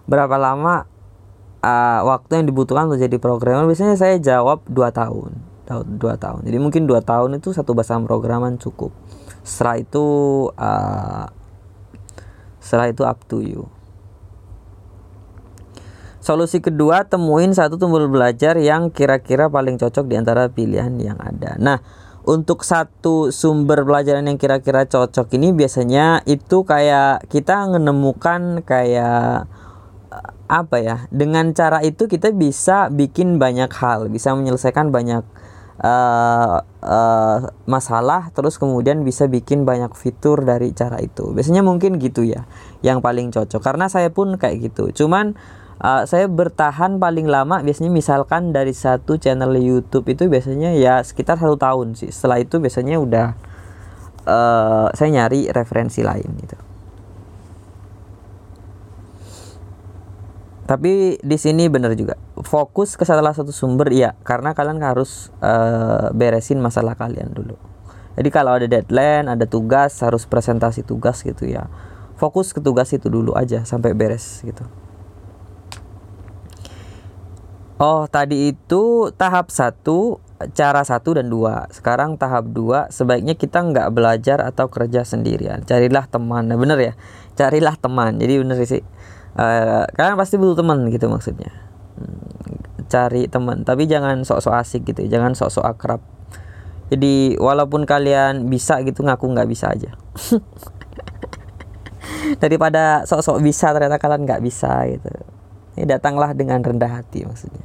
[0.04, 0.84] berapa lama
[1.64, 6.44] uh, waktu yang dibutuhkan untuk jadi programmer biasanya saya jawab 2 tahun tahun dua tahun
[6.44, 8.92] jadi mungkin dua tahun itu satu bahasa programan cukup
[9.40, 10.06] setelah itu
[10.60, 11.26] uh,
[12.60, 13.64] setelah itu up to you
[16.22, 21.58] Solusi kedua, temuin satu tombol belajar yang kira-kira paling cocok di antara pilihan yang ada.
[21.58, 21.82] Nah,
[22.22, 29.50] untuk satu sumber pelajaran yang kira-kira cocok ini biasanya itu kayak kita menemukan kayak
[30.14, 30.96] eh, apa ya?
[31.10, 35.26] Dengan cara itu kita bisa bikin banyak hal, bisa menyelesaikan banyak
[35.80, 41.32] uh, uh, masalah terus kemudian bisa bikin banyak fitur dari cara itu.
[41.32, 42.44] Biasanya mungkin gitu ya
[42.84, 43.62] yang paling cocok.
[43.62, 44.90] Karena saya pun kayak gitu.
[44.92, 45.38] Cuman
[45.80, 51.38] uh, saya bertahan paling lama biasanya misalkan dari satu channel YouTube itu biasanya ya sekitar
[51.38, 52.10] satu tahun sih.
[52.10, 53.26] Setelah itu biasanya udah
[54.26, 56.71] uh, saya nyari referensi lain gitu
[60.62, 62.14] tapi di sini benar juga.
[62.42, 67.58] Fokus ke salah satu sumber ya karena kalian harus uh, beresin masalah kalian dulu.
[68.14, 71.66] Jadi kalau ada deadline ada tugas harus presentasi tugas gitu ya.
[72.14, 74.62] Fokus ke tugas itu dulu aja sampai beres gitu.
[77.82, 80.22] Oh tadi itu tahap satu
[80.54, 81.66] cara satu dan dua.
[81.74, 85.66] Sekarang tahap dua sebaiknya kita nggak belajar atau kerja sendirian.
[85.66, 86.46] Carilah teman.
[86.46, 86.94] Nah, bener ya?
[87.34, 88.22] Carilah teman.
[88.22, 88.86] Jadi bener sih
[89.36, 91.52] uh, kalian pasti butuh teman gitu maksudnya.
[91.96, 96.00] Hmm, cari teman tapi jangan sok-sok asik gitu jangan sok-sok akrab.
[96.92, 99.96] Jadi walaupun kalian bisa gitu ngaku nggak bisa aja.
[102.42, 105.08] Daripada sok-sok bisa ternyata kalian nggak bisa gitu.
[105.76, 107.64] Ini datanglah dengan rendah hati maksudnya.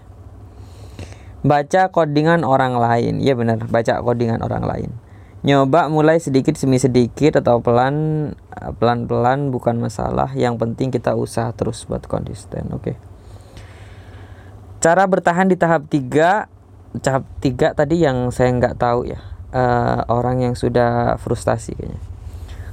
[1.43, 3.19] Baca codingan orang lain.
[3.19, 4.91] Ya benar baca codingan orang lain
[5.47, 7.95] nyoba mulai sedikit demi sedikit atau pelan
[8.75, 10.35] pelan pelan bukan masalah.
[10.35, 12.83] Yang penting kita usaha terus buat konsisten oke?
[12.83, 12.95] Okay.
[14.83, 16.51] cara bertahan di tahap tiga
[16.99, 19.23] tahap tiga tadi yang saya nggak tahu ya.
[19.47, 22.03] Uh, orang yang sudah frustasi kayaknya.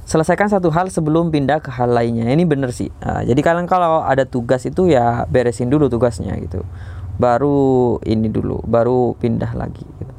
[0.05, 2.27] Selesaikan satu hal sebelum pindah ke hal lainnya.
[2.29, 2.91] Ini bener sih.
[2.99, 6.67] Uh, jadi kalian kalau ada tugas itu ya beresin dulu tugasnya gitu.
[7.15, 10.14] Baru ini dulu baru pindah lagi gitu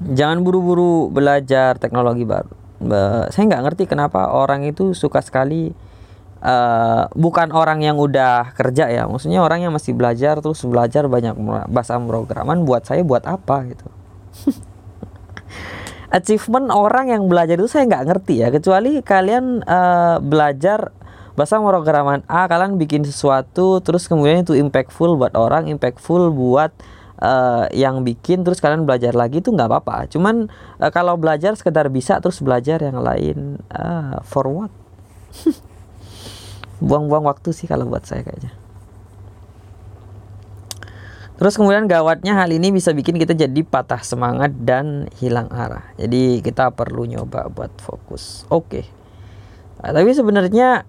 [0.00, 2.52] jangan buru-buru belajar teknologi baru.
[3.28, 5.68] Saya nggak ngerti kenapa orang itu suka sekali
[6.40, 11.36] uh, bukan orang yang udah kerja ya maksudnya orang yang masih belajar terus belajar banyak
[11.68, 13.86] bahasa programan buat saya buat apa gitu.
[16.16, 20.90] Achievement orang yang belajar itu saya nggak ngerti ya kecuali kalian uh, belajar
[21.38, 26.74] bahasa pemrograman A kalian bikin sesuatu terus kemudian itu impactful buat orang impactful buat
[27.20, 30.48] uh, yang bikin terus kalian belajar lagi itu nggak apa-apa cuman
[30.80, 34.72] uh, kalau belajar sekedar bisa terus belajar yang lain uh, for what
[36.84, 38.56] buang-buang waktu sih kalau buat saya kayaknya
[41.40, 45.88] Terus kemudian gawatnya hal ini bisa bikin kita jadi patah semangat dan hilang arah.
[45.96, 48.44] Jadi kita perlu nyoba buat fokus.
[48.52, 48.84] Oke.
[48.84, 48.84] Okay.
[49.80, 50.84] Tapi sebenarnya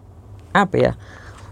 [0.51, 0.91] apa ya?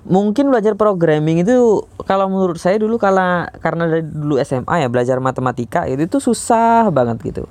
[0.10, 5.22] Mungkin belajar programming itu kalau menurut saya dulu kalau karena dari dulu SMA ya belajar
[5.22, 7.45] matematika itu itu susah banget gitu.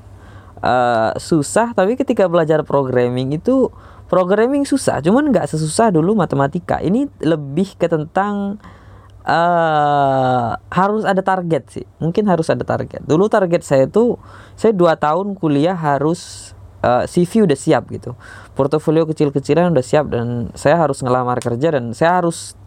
[0.59, 3.71] Uh, susah tapi ketika belajar programming itu
[4.11, 6.83] programming susah cuman nggak sesusah dulu matematika.
[6.83, 8.59] Ini lebih ke tentang
[9.23, 13.07] uh, harus ada target sih mungkin harus ada target.
[13.07, 14.19] Dulu target saya tuh
[14.59, 16.53] saya dua tahun kuliah harus
[16.83, 18.15] eh, CV udah siap gitu.
[18.55, 22.59] Portofolio kecil-kecilan udah siap dan saya harus ngelamar kerja dan saya harus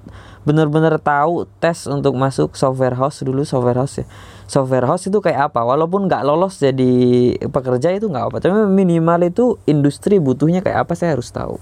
[0.41, 4.05] benar-benar tahu tes untuk masuk software house dulu software house ya.
[4.49, 5.61] Software house itu kayak apa?
[5.61, 10.93] Walaupun nggak lolos jadi pekerja itu nggak apa tapi minimal itu industri butuhnya kayak apa
[10.97, 11.61] saya harus tahu.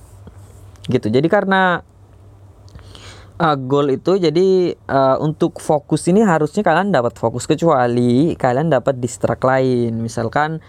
[0.90, 1.12] Gitu.
[1.12, 1.86] Jadi karena
[3.40, 9.00] uh, goal itu jadi uh, untuk fokus ini harusnya kalian dapat fokus kecuali kalian dapat
[9.00, 10.04] distrak lain.
[10.04, 10.60] Misalkan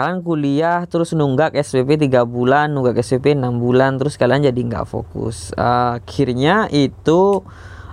[0.00, 4.88] kalian kuliah terus nunggak SPP 3 bulan nunggak SPP 6 bulan terus kalian jadi nggak
[4.88, 5.52] fokus.
[5.60, 7.44] Uh, akhirnya itu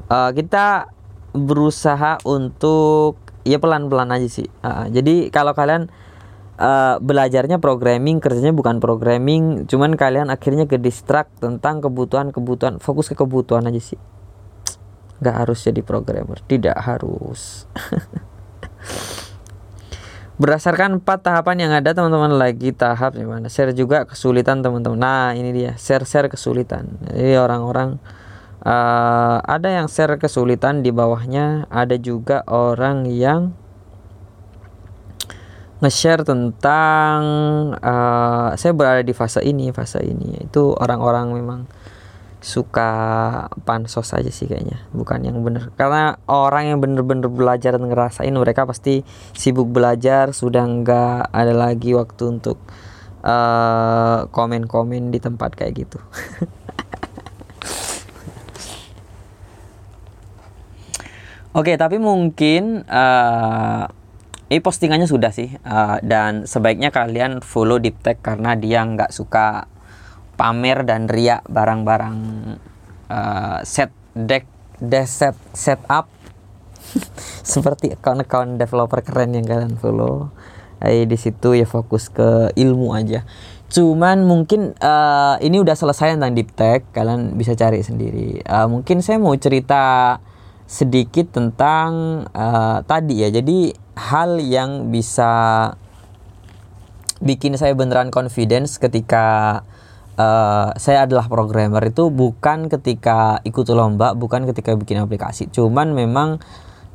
[0.08, 0.88] uh, kita
[1.36, 4.47] berusaha untuk ya pelan-pelan aja sih.
[4.64, 5.91] Uh, jadi kalau kalian
[6.55, 13.20] uh, belajarnya programming kerjanya bukan programming cuman kalian akhirnya ke distract tentang kebutuhan-kebutuhan fokus ke
[13.20, 13.99] kebutuhan aja sih.
[15.20, 17.68] Nggak harus jadi programmer tidak harus
[20.38, 24.98] berdasarkan empat tahapan yang ada teman-teman lagi tahap gimana share juga kesulitan teman-teman.
[24.98, 26.94] Nah ini dia share share kesulitan.
[27.10, 27.98] Jadi orang-orang
[28.62, 33.58] uh, ada yang share kesulitan di bawahnya ada juga orang yang
[35.78, 37.22] nge-share tentang
[37.78, 40.38] uh, saya berada di fase ini fase ini.
[40.46, 41.60] Itu orang-orang memang
[42.48, 42.91] suka
[43.68, 44.88] pansos aja sih kayaknya.
[44.95, 45.76] Bukan yang bener.
[45.76, 49.04] Karena orang yang bener-bener belajar dan ngerasain mereka pasti
[49.36, 52.56] sibuk belajar sudah nggak ada lagi waktu untuk
[53.28, 56.00] eh, komen-komen di tempat kayak gitu.
[61.58, 63.89] Oke, tapi mungkin uh,
[64.45, 69.66] ini postingannya sudah sih uh, dan sebaiknya kalian follow Deep Tech karena dia nggak suka
[70.38, 72.18] pamer dan riak barang-barang
[73.10, 74.46] uh, set deck
[75.10, 76.06] set setup
[77.54, 80.32] seperti account-account developer keren yang kalian follow.
[80.78, 83.26] Eh, di situ ya fokus ke ilmu aja.
[83.68, 88.46] Cuman mungkin uh, ini udah selesai tentang deep tech kalian bisa cari sendiri.
[88.46, 90.16] Uh, mungkin saya mau cerita
[90.70, 93.34] sedikit tentang uh, tadi ya.
[93.34, 95.74] Jadi hal yang bisa
[97.18, 99.66] bikin saya beneran confidence ketika
[100.18, 105.47] uh, saya adalah programmer itu bukan ketika ikut lomba, bukan ketika bikin aplikasi.
[105.53, 106.41] Cuman memang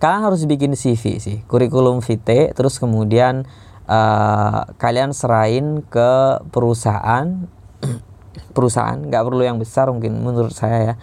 [0.02, 3.46] kalian harus bikin CV sih, kurikulum vitae, terus kemudian
[3.86, 7.46] uh, kalian serain ke perusahaan,
[8.56, 10.94] perusahaan nggak perlu yang besar mungkin menurut saya ya.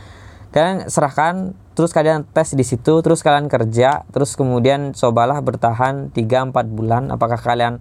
[0.50, 6.74] Kalian serahkan, terus kalian tes di situ, terus kalian kerja, terus kemudian cobalah bertahan 3-4
[6.74, 7.14] bulan.
[7.14, 7.78] Apakah kalian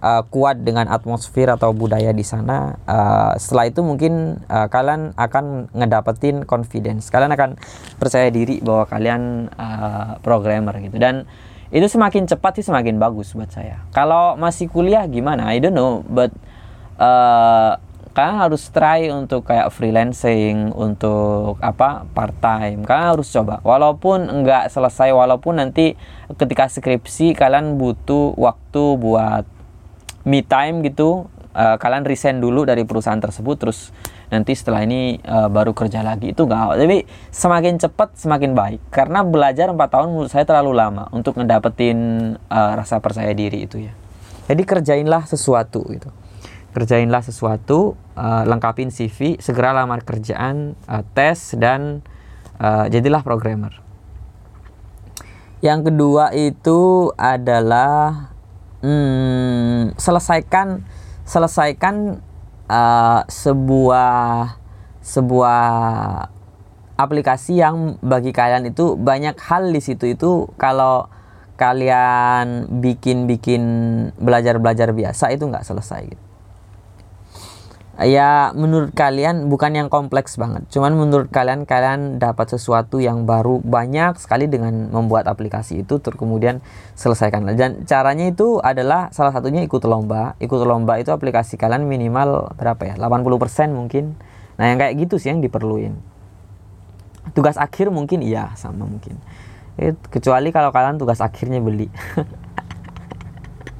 [0.00, 5.70] uh, kuat dengan atmosfer atau budaya di sana uh, setelah itu mungkin uh, kalian akan
[5.72, 7.12] ngedapetin confidence.
[7.12, 7.56] Kalian akan
[8.00, 10.96] percaya diri bahwa kalian uh, programmer gitu.
[10.96, 11.28] Dan
[11.70, 13.86] itu semakin cepat sih semakin bagus buat saya.
[13.94, 15.54] Kalau masih kuliah gimana?
[15.54, 16.34] I don't know but
[16.98, 17.78] uh,
[18.10, 23.62] kalian harus try untuk kayak freelancing untuk apa part time kalian harus coba.
[23.62, 25.94] Walaupun enggak selesai walaupun nanti
[26.34, 29.59] ketika skripsi kalian butuh waktu buat
[30.24, 33.90] me time gitu uh, kalian resign dulu dari perusahaan tersebut terus
[34.30, 36.32] nanti setelah ini uh, baru kerja lagi.
[36.32, 37.04] Itu enggak tapi
[37.34, 38.80] semakin cepat semakin baik.
[38.94, 41.98] Karena belajar 4 tahun menurut saya terlalu lama untuk ngedapetin
[42.46, 43.92] uh, rasa percaya diri itu ya.
[44.50, 46.10] Jadi kerjainlah sesuatu gitu.
[46.70, 52.02] Kerjainlah sesuatu uh, lengkapin CV segera lamar kerjaan uh, tes dan
[52.62, 53.74] uh, jadilah programmer.
[55.60, 58.32] Yang kedua itu adalah
[58.84, 60.84] hmm, selesaikan
[61.24, 62.20] selesaikan
[62.66, 64.56] uh, sebuah
[65.00, 65.62] sebuah
[67.00, 70.04] aplikasi yang bagi kalian itu banyak hal di situ.
[70.10, 71.08] Itu kalau
[71.60, 73.62] kalian bikin-bikin
[74.16, 76.29] belajar-belajar biasa itu nggak selesai gitu
[78.00, 80.64] ya menurut kalian bukan yang kompleks banget.
[80.72, 86.16] Cuman menurut kalian kalian dapat sesuatu yang baru banyak sekali dengan membuat aplikasi itu terus
[86.16, 86.64] kemudian
[86.96, 87.44] selesaikan.
[87.52, 90.32] Dan caranya itu adalah salah satunya ikut lomba.
[90.40, 92.94] Ikut lomba itu aplikasi kalian minimal berapa ya?
[92.96, 94.16] 80% mungkin.
[94.56, 95.96] Nah yang kayak gitu sih yang diperluin.
[97.36, 99.20] Tugas akhir mungkin iya sama mungkin.
[100.08, 101.88] Kecuali kalau kalian tugas akhirnya beli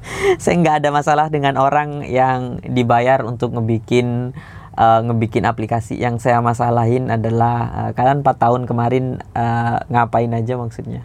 [0.41, 4.33] saya nggak ada masalah dengan orang yang dibayar untuk ngebikin
[4.77, 5.97] uh, ngebikin aplikasi.
[5.99, 11.03] Yang saya masalahin adalah uh, kalian 4 tahun kemarin uh, ngapain aja maksudnya?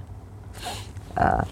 [1.16, 1.44] Uh,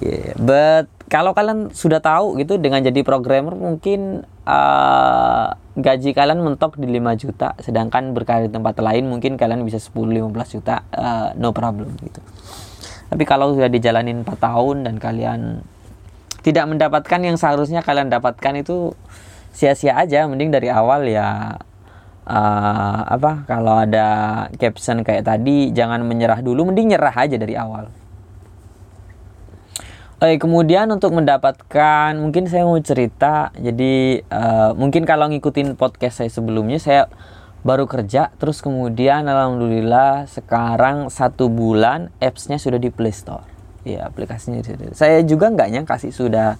[0.00, 0.32] yeah.
[0.40, 6.88] but kalau kalian sudah tahu gitu dengan jadi programmer mungkin uh, gaji kalian mentok di
[6.88, 11.52] 5 juta sedangkan berkarir di tempat lain mungkin kalian bisa 10 15 juta uh, no
[11.52, 12.24] problem gitu.
[13.12, 15.60] Tapi kalau sudah dijalanin 4 tahun dan kalian
[16.42, 18.92] tidak mendapatkan yang seharusnya kalian dapatkan itu
[19.54, 20.26] sia-sia aja.
[20.26, 21.54] Mending dari awal ya
[22.26, 24.06] uh, apa kalau ada
[24.58, 26.68] caption kayak tadi jangan menyerah dulu.
[26.74, 27.88] Mending nyerah aja dari awal.
[30.22, 33.50] Oke, kemudian untuk mendapatkan mungkin saya mau cerita.
[33.58, 37.10] Jadi uh, mungkin kalau ngikutin podcast saya sebelumnya saya
[37.62, 38.34] baru kerja.
[38.38, 43.51] Terus kemudian alhamdulillah sekarang satu bulan appsnya sudah di Play Store
[43.82, 44.62] ya aplikasinya
[44.94, 46.54] saya juga nggak nyangka sih sudah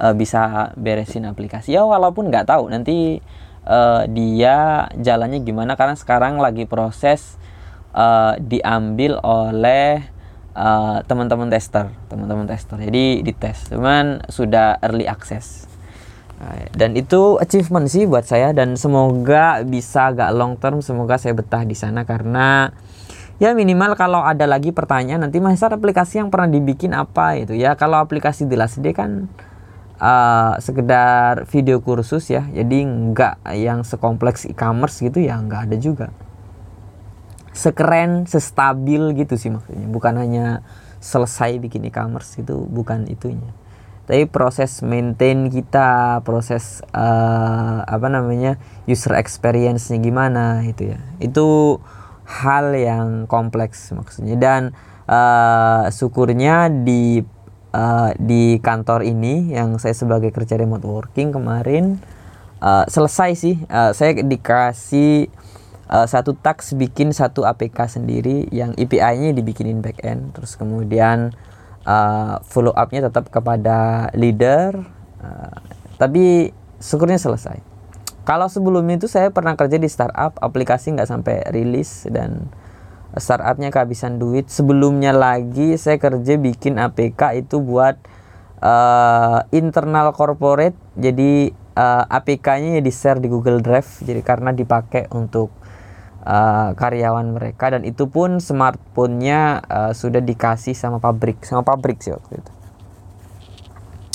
[0.00, 1.76] uh, bisa beresin aplikasi.
[1.76, 3.20] Ya walaupun nggak tahu nanti
[3.66, 5.74] uh, dia jalannya gimana.
[5.74, 7.36] Karena sekarang lagi proses
[7.96, 10.04] uh, diambil oleh
[10.54, 11.90] uh, teman-teman tester.
[12.12, 12.76] Teman-teman tester.
[12.80, 13.72] Jadi dites.
[13.72, 15.64] Cuman sudah early access.
[16.76, 18.52] Dan itu achievement sih buat saya.
[18.52, 20.84] Dan semoga bisa agak long term.
[20.84, 22.76] Semoga saya betah di sana karena
[23.36, 27.76] ya minimal kalau ada lagi pertanyaan nanti mas aplikasi yang pernah dibikin apa itu ya
[27.76, 29.28] kalau aplikasi di Last Day kan
[30.00, 36.08] uh, sekedar video kursus ya jadi nggak yang sekompleks e-commerce gitu ya nggak ada juga
[37.56, 39.88] sekeren, sestabil gitu sih maksudnya.
[39.88, 40.60] Bukan hanya
[41.00, 43.50] selesai bikin e-commerce itu bukan itunya.
[44.06, 51.00] Tapi proses maintain kita, proses uh, apa namanya user experience-nya gimana itu ya.
[51.18, 51.80] Itu
[52.26, 54.36] hal yang kompleks maksudnya.
[54.36, 54.62] Dan
[55.06, 57.22] uh, syukurnya di
[57.70, 62.02] uh, di kantor ini yang saya sebagai kerja remote working kemarin
[62.58, 63.56] uh, selesai sih.
[63.70, 65.30] Uh, saya dikasih
[65.86, 70.34] uh, satu tax bikin satu APK sendiri yang API-nya dibikinin backend.
[70.34, 71.30] Terus kemudian
[71.86, 74.82] uh, follow up-nya tetap kepada leader.
[75.22, 75.58] Uh,
[75.96, 77.75] tapi syukurnya selesai
[78.26, 82.50] kalau sebelumnya itu saya pernah kerja di startup aplikasi nggak sampai rilis dan
[83.14, 84.50] startupnya kehabisan duit.
[84.50, 87.94] Sebelumnya lagi saya kerja bikin APK itu buat
[88.58, 90.74] uh, internal corporate.
[90.98, 94.02] Jadi uh, APK-nya ya di share di Google Drive.
[94.02, 95.54] Jadi karena dipakai untuk
[96.26, 97.70] uh, karyawan mereka.
[97.70, 102.52] Dan itu pun smartphone-nya uh, sudah dikasih sama pabrik sama pabrik sih waktu itu.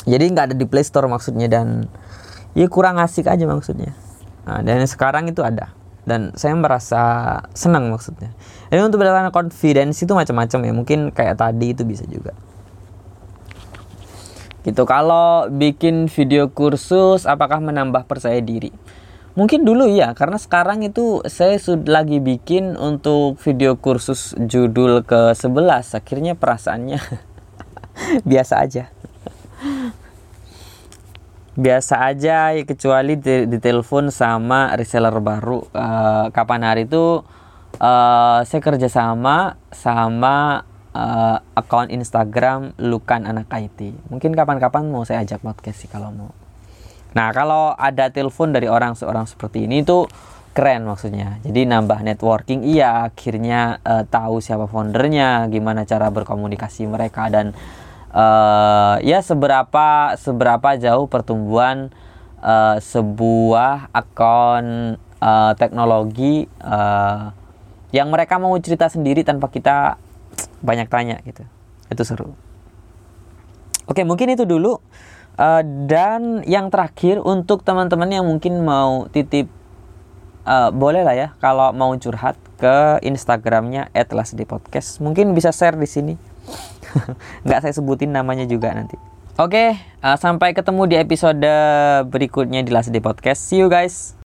[0.04, 1.88] Jadi nggak ada di Play Store maksudnya dan
[2.58, 3.96] ya kurang asik aja maksudnya.
[4.46, 5.72] Nah, dan sekarang itu ada.
[6.02, 7.02] Dan saya merasa
[7.54, 8.34] senang maksudnya.
[8.74, 10.74] Jadi untuk berdasarkan confidence itu macam-macam ya.
[10.74, 12.34] Mungkin kayak tadi itu bisa juga.
[14.66, 14.82] Gitu.
[14.86, 18.74] Kalau bikin video kursus apakah menambah percaya diri?
[19.32, 25.96] Mungkin dulu ya, karena sekarang itu saya sudah lagi bikin untuk video kursus judul ke-11.
[25.96, 27.00] Akhirnya perasaannya
[28.30, 28.92] biasa aja.
[31.52, 35.68] Biasa aja ya kecuali di, telepon sama reseller baru.
[35.76, 37.24] Uh, kapan hari itu
[37.80, 40.64] uh, saya kerja sama sama
[40.96, 43.96] uh, akun Instagram Lukan Anak IT.
[44.08, 46.32] Mungkin kapan-kapan mau saya ajak podcast sih kalau mau.
[47.12, 50.08] Nah, kalau ada telepon dari orang seorang seperti ini itu
[50.56, 51.40] keren maksudnya.
[51.44, 57.52] Jadi nambah networking iya, akhirnya uh, tahu siapa foundernya, gimana cara berkomunikasi mereka dan
[58.12, 61.90] uh, ya seberapa seberapa jauh pertumbuhan
[62.44, 67.32] uh, sebuah akun uh, teknologi uh,
[67.92, 70.00] yang mereka mau cerita sendiri tanpa kita
[70.64, 71.44] banyak tanya gitu.
[71.92, 72.32] Itu seru.
[73.90, 74.80] Oke, mungkin itu dulu.
[75.36, 79.48] Uh, dan yang terakhir untuk teman-teman yang mungkin mau titip
[80.46, 86.14] uh, boleh lah ya kalau mau curhat ke Instagramnya @lasdpodcast mungkin bisa share di sini
[87.46, 88.96] nggak saya sebutin namanya juga nanti.
[89.40, 89.70] Oke okay,
[90.04, 91.48] uh, sampai ketemu di episode
[92.08, 93.48] berikutnya di Last Podcast.
[93.48, 94.21] See you guys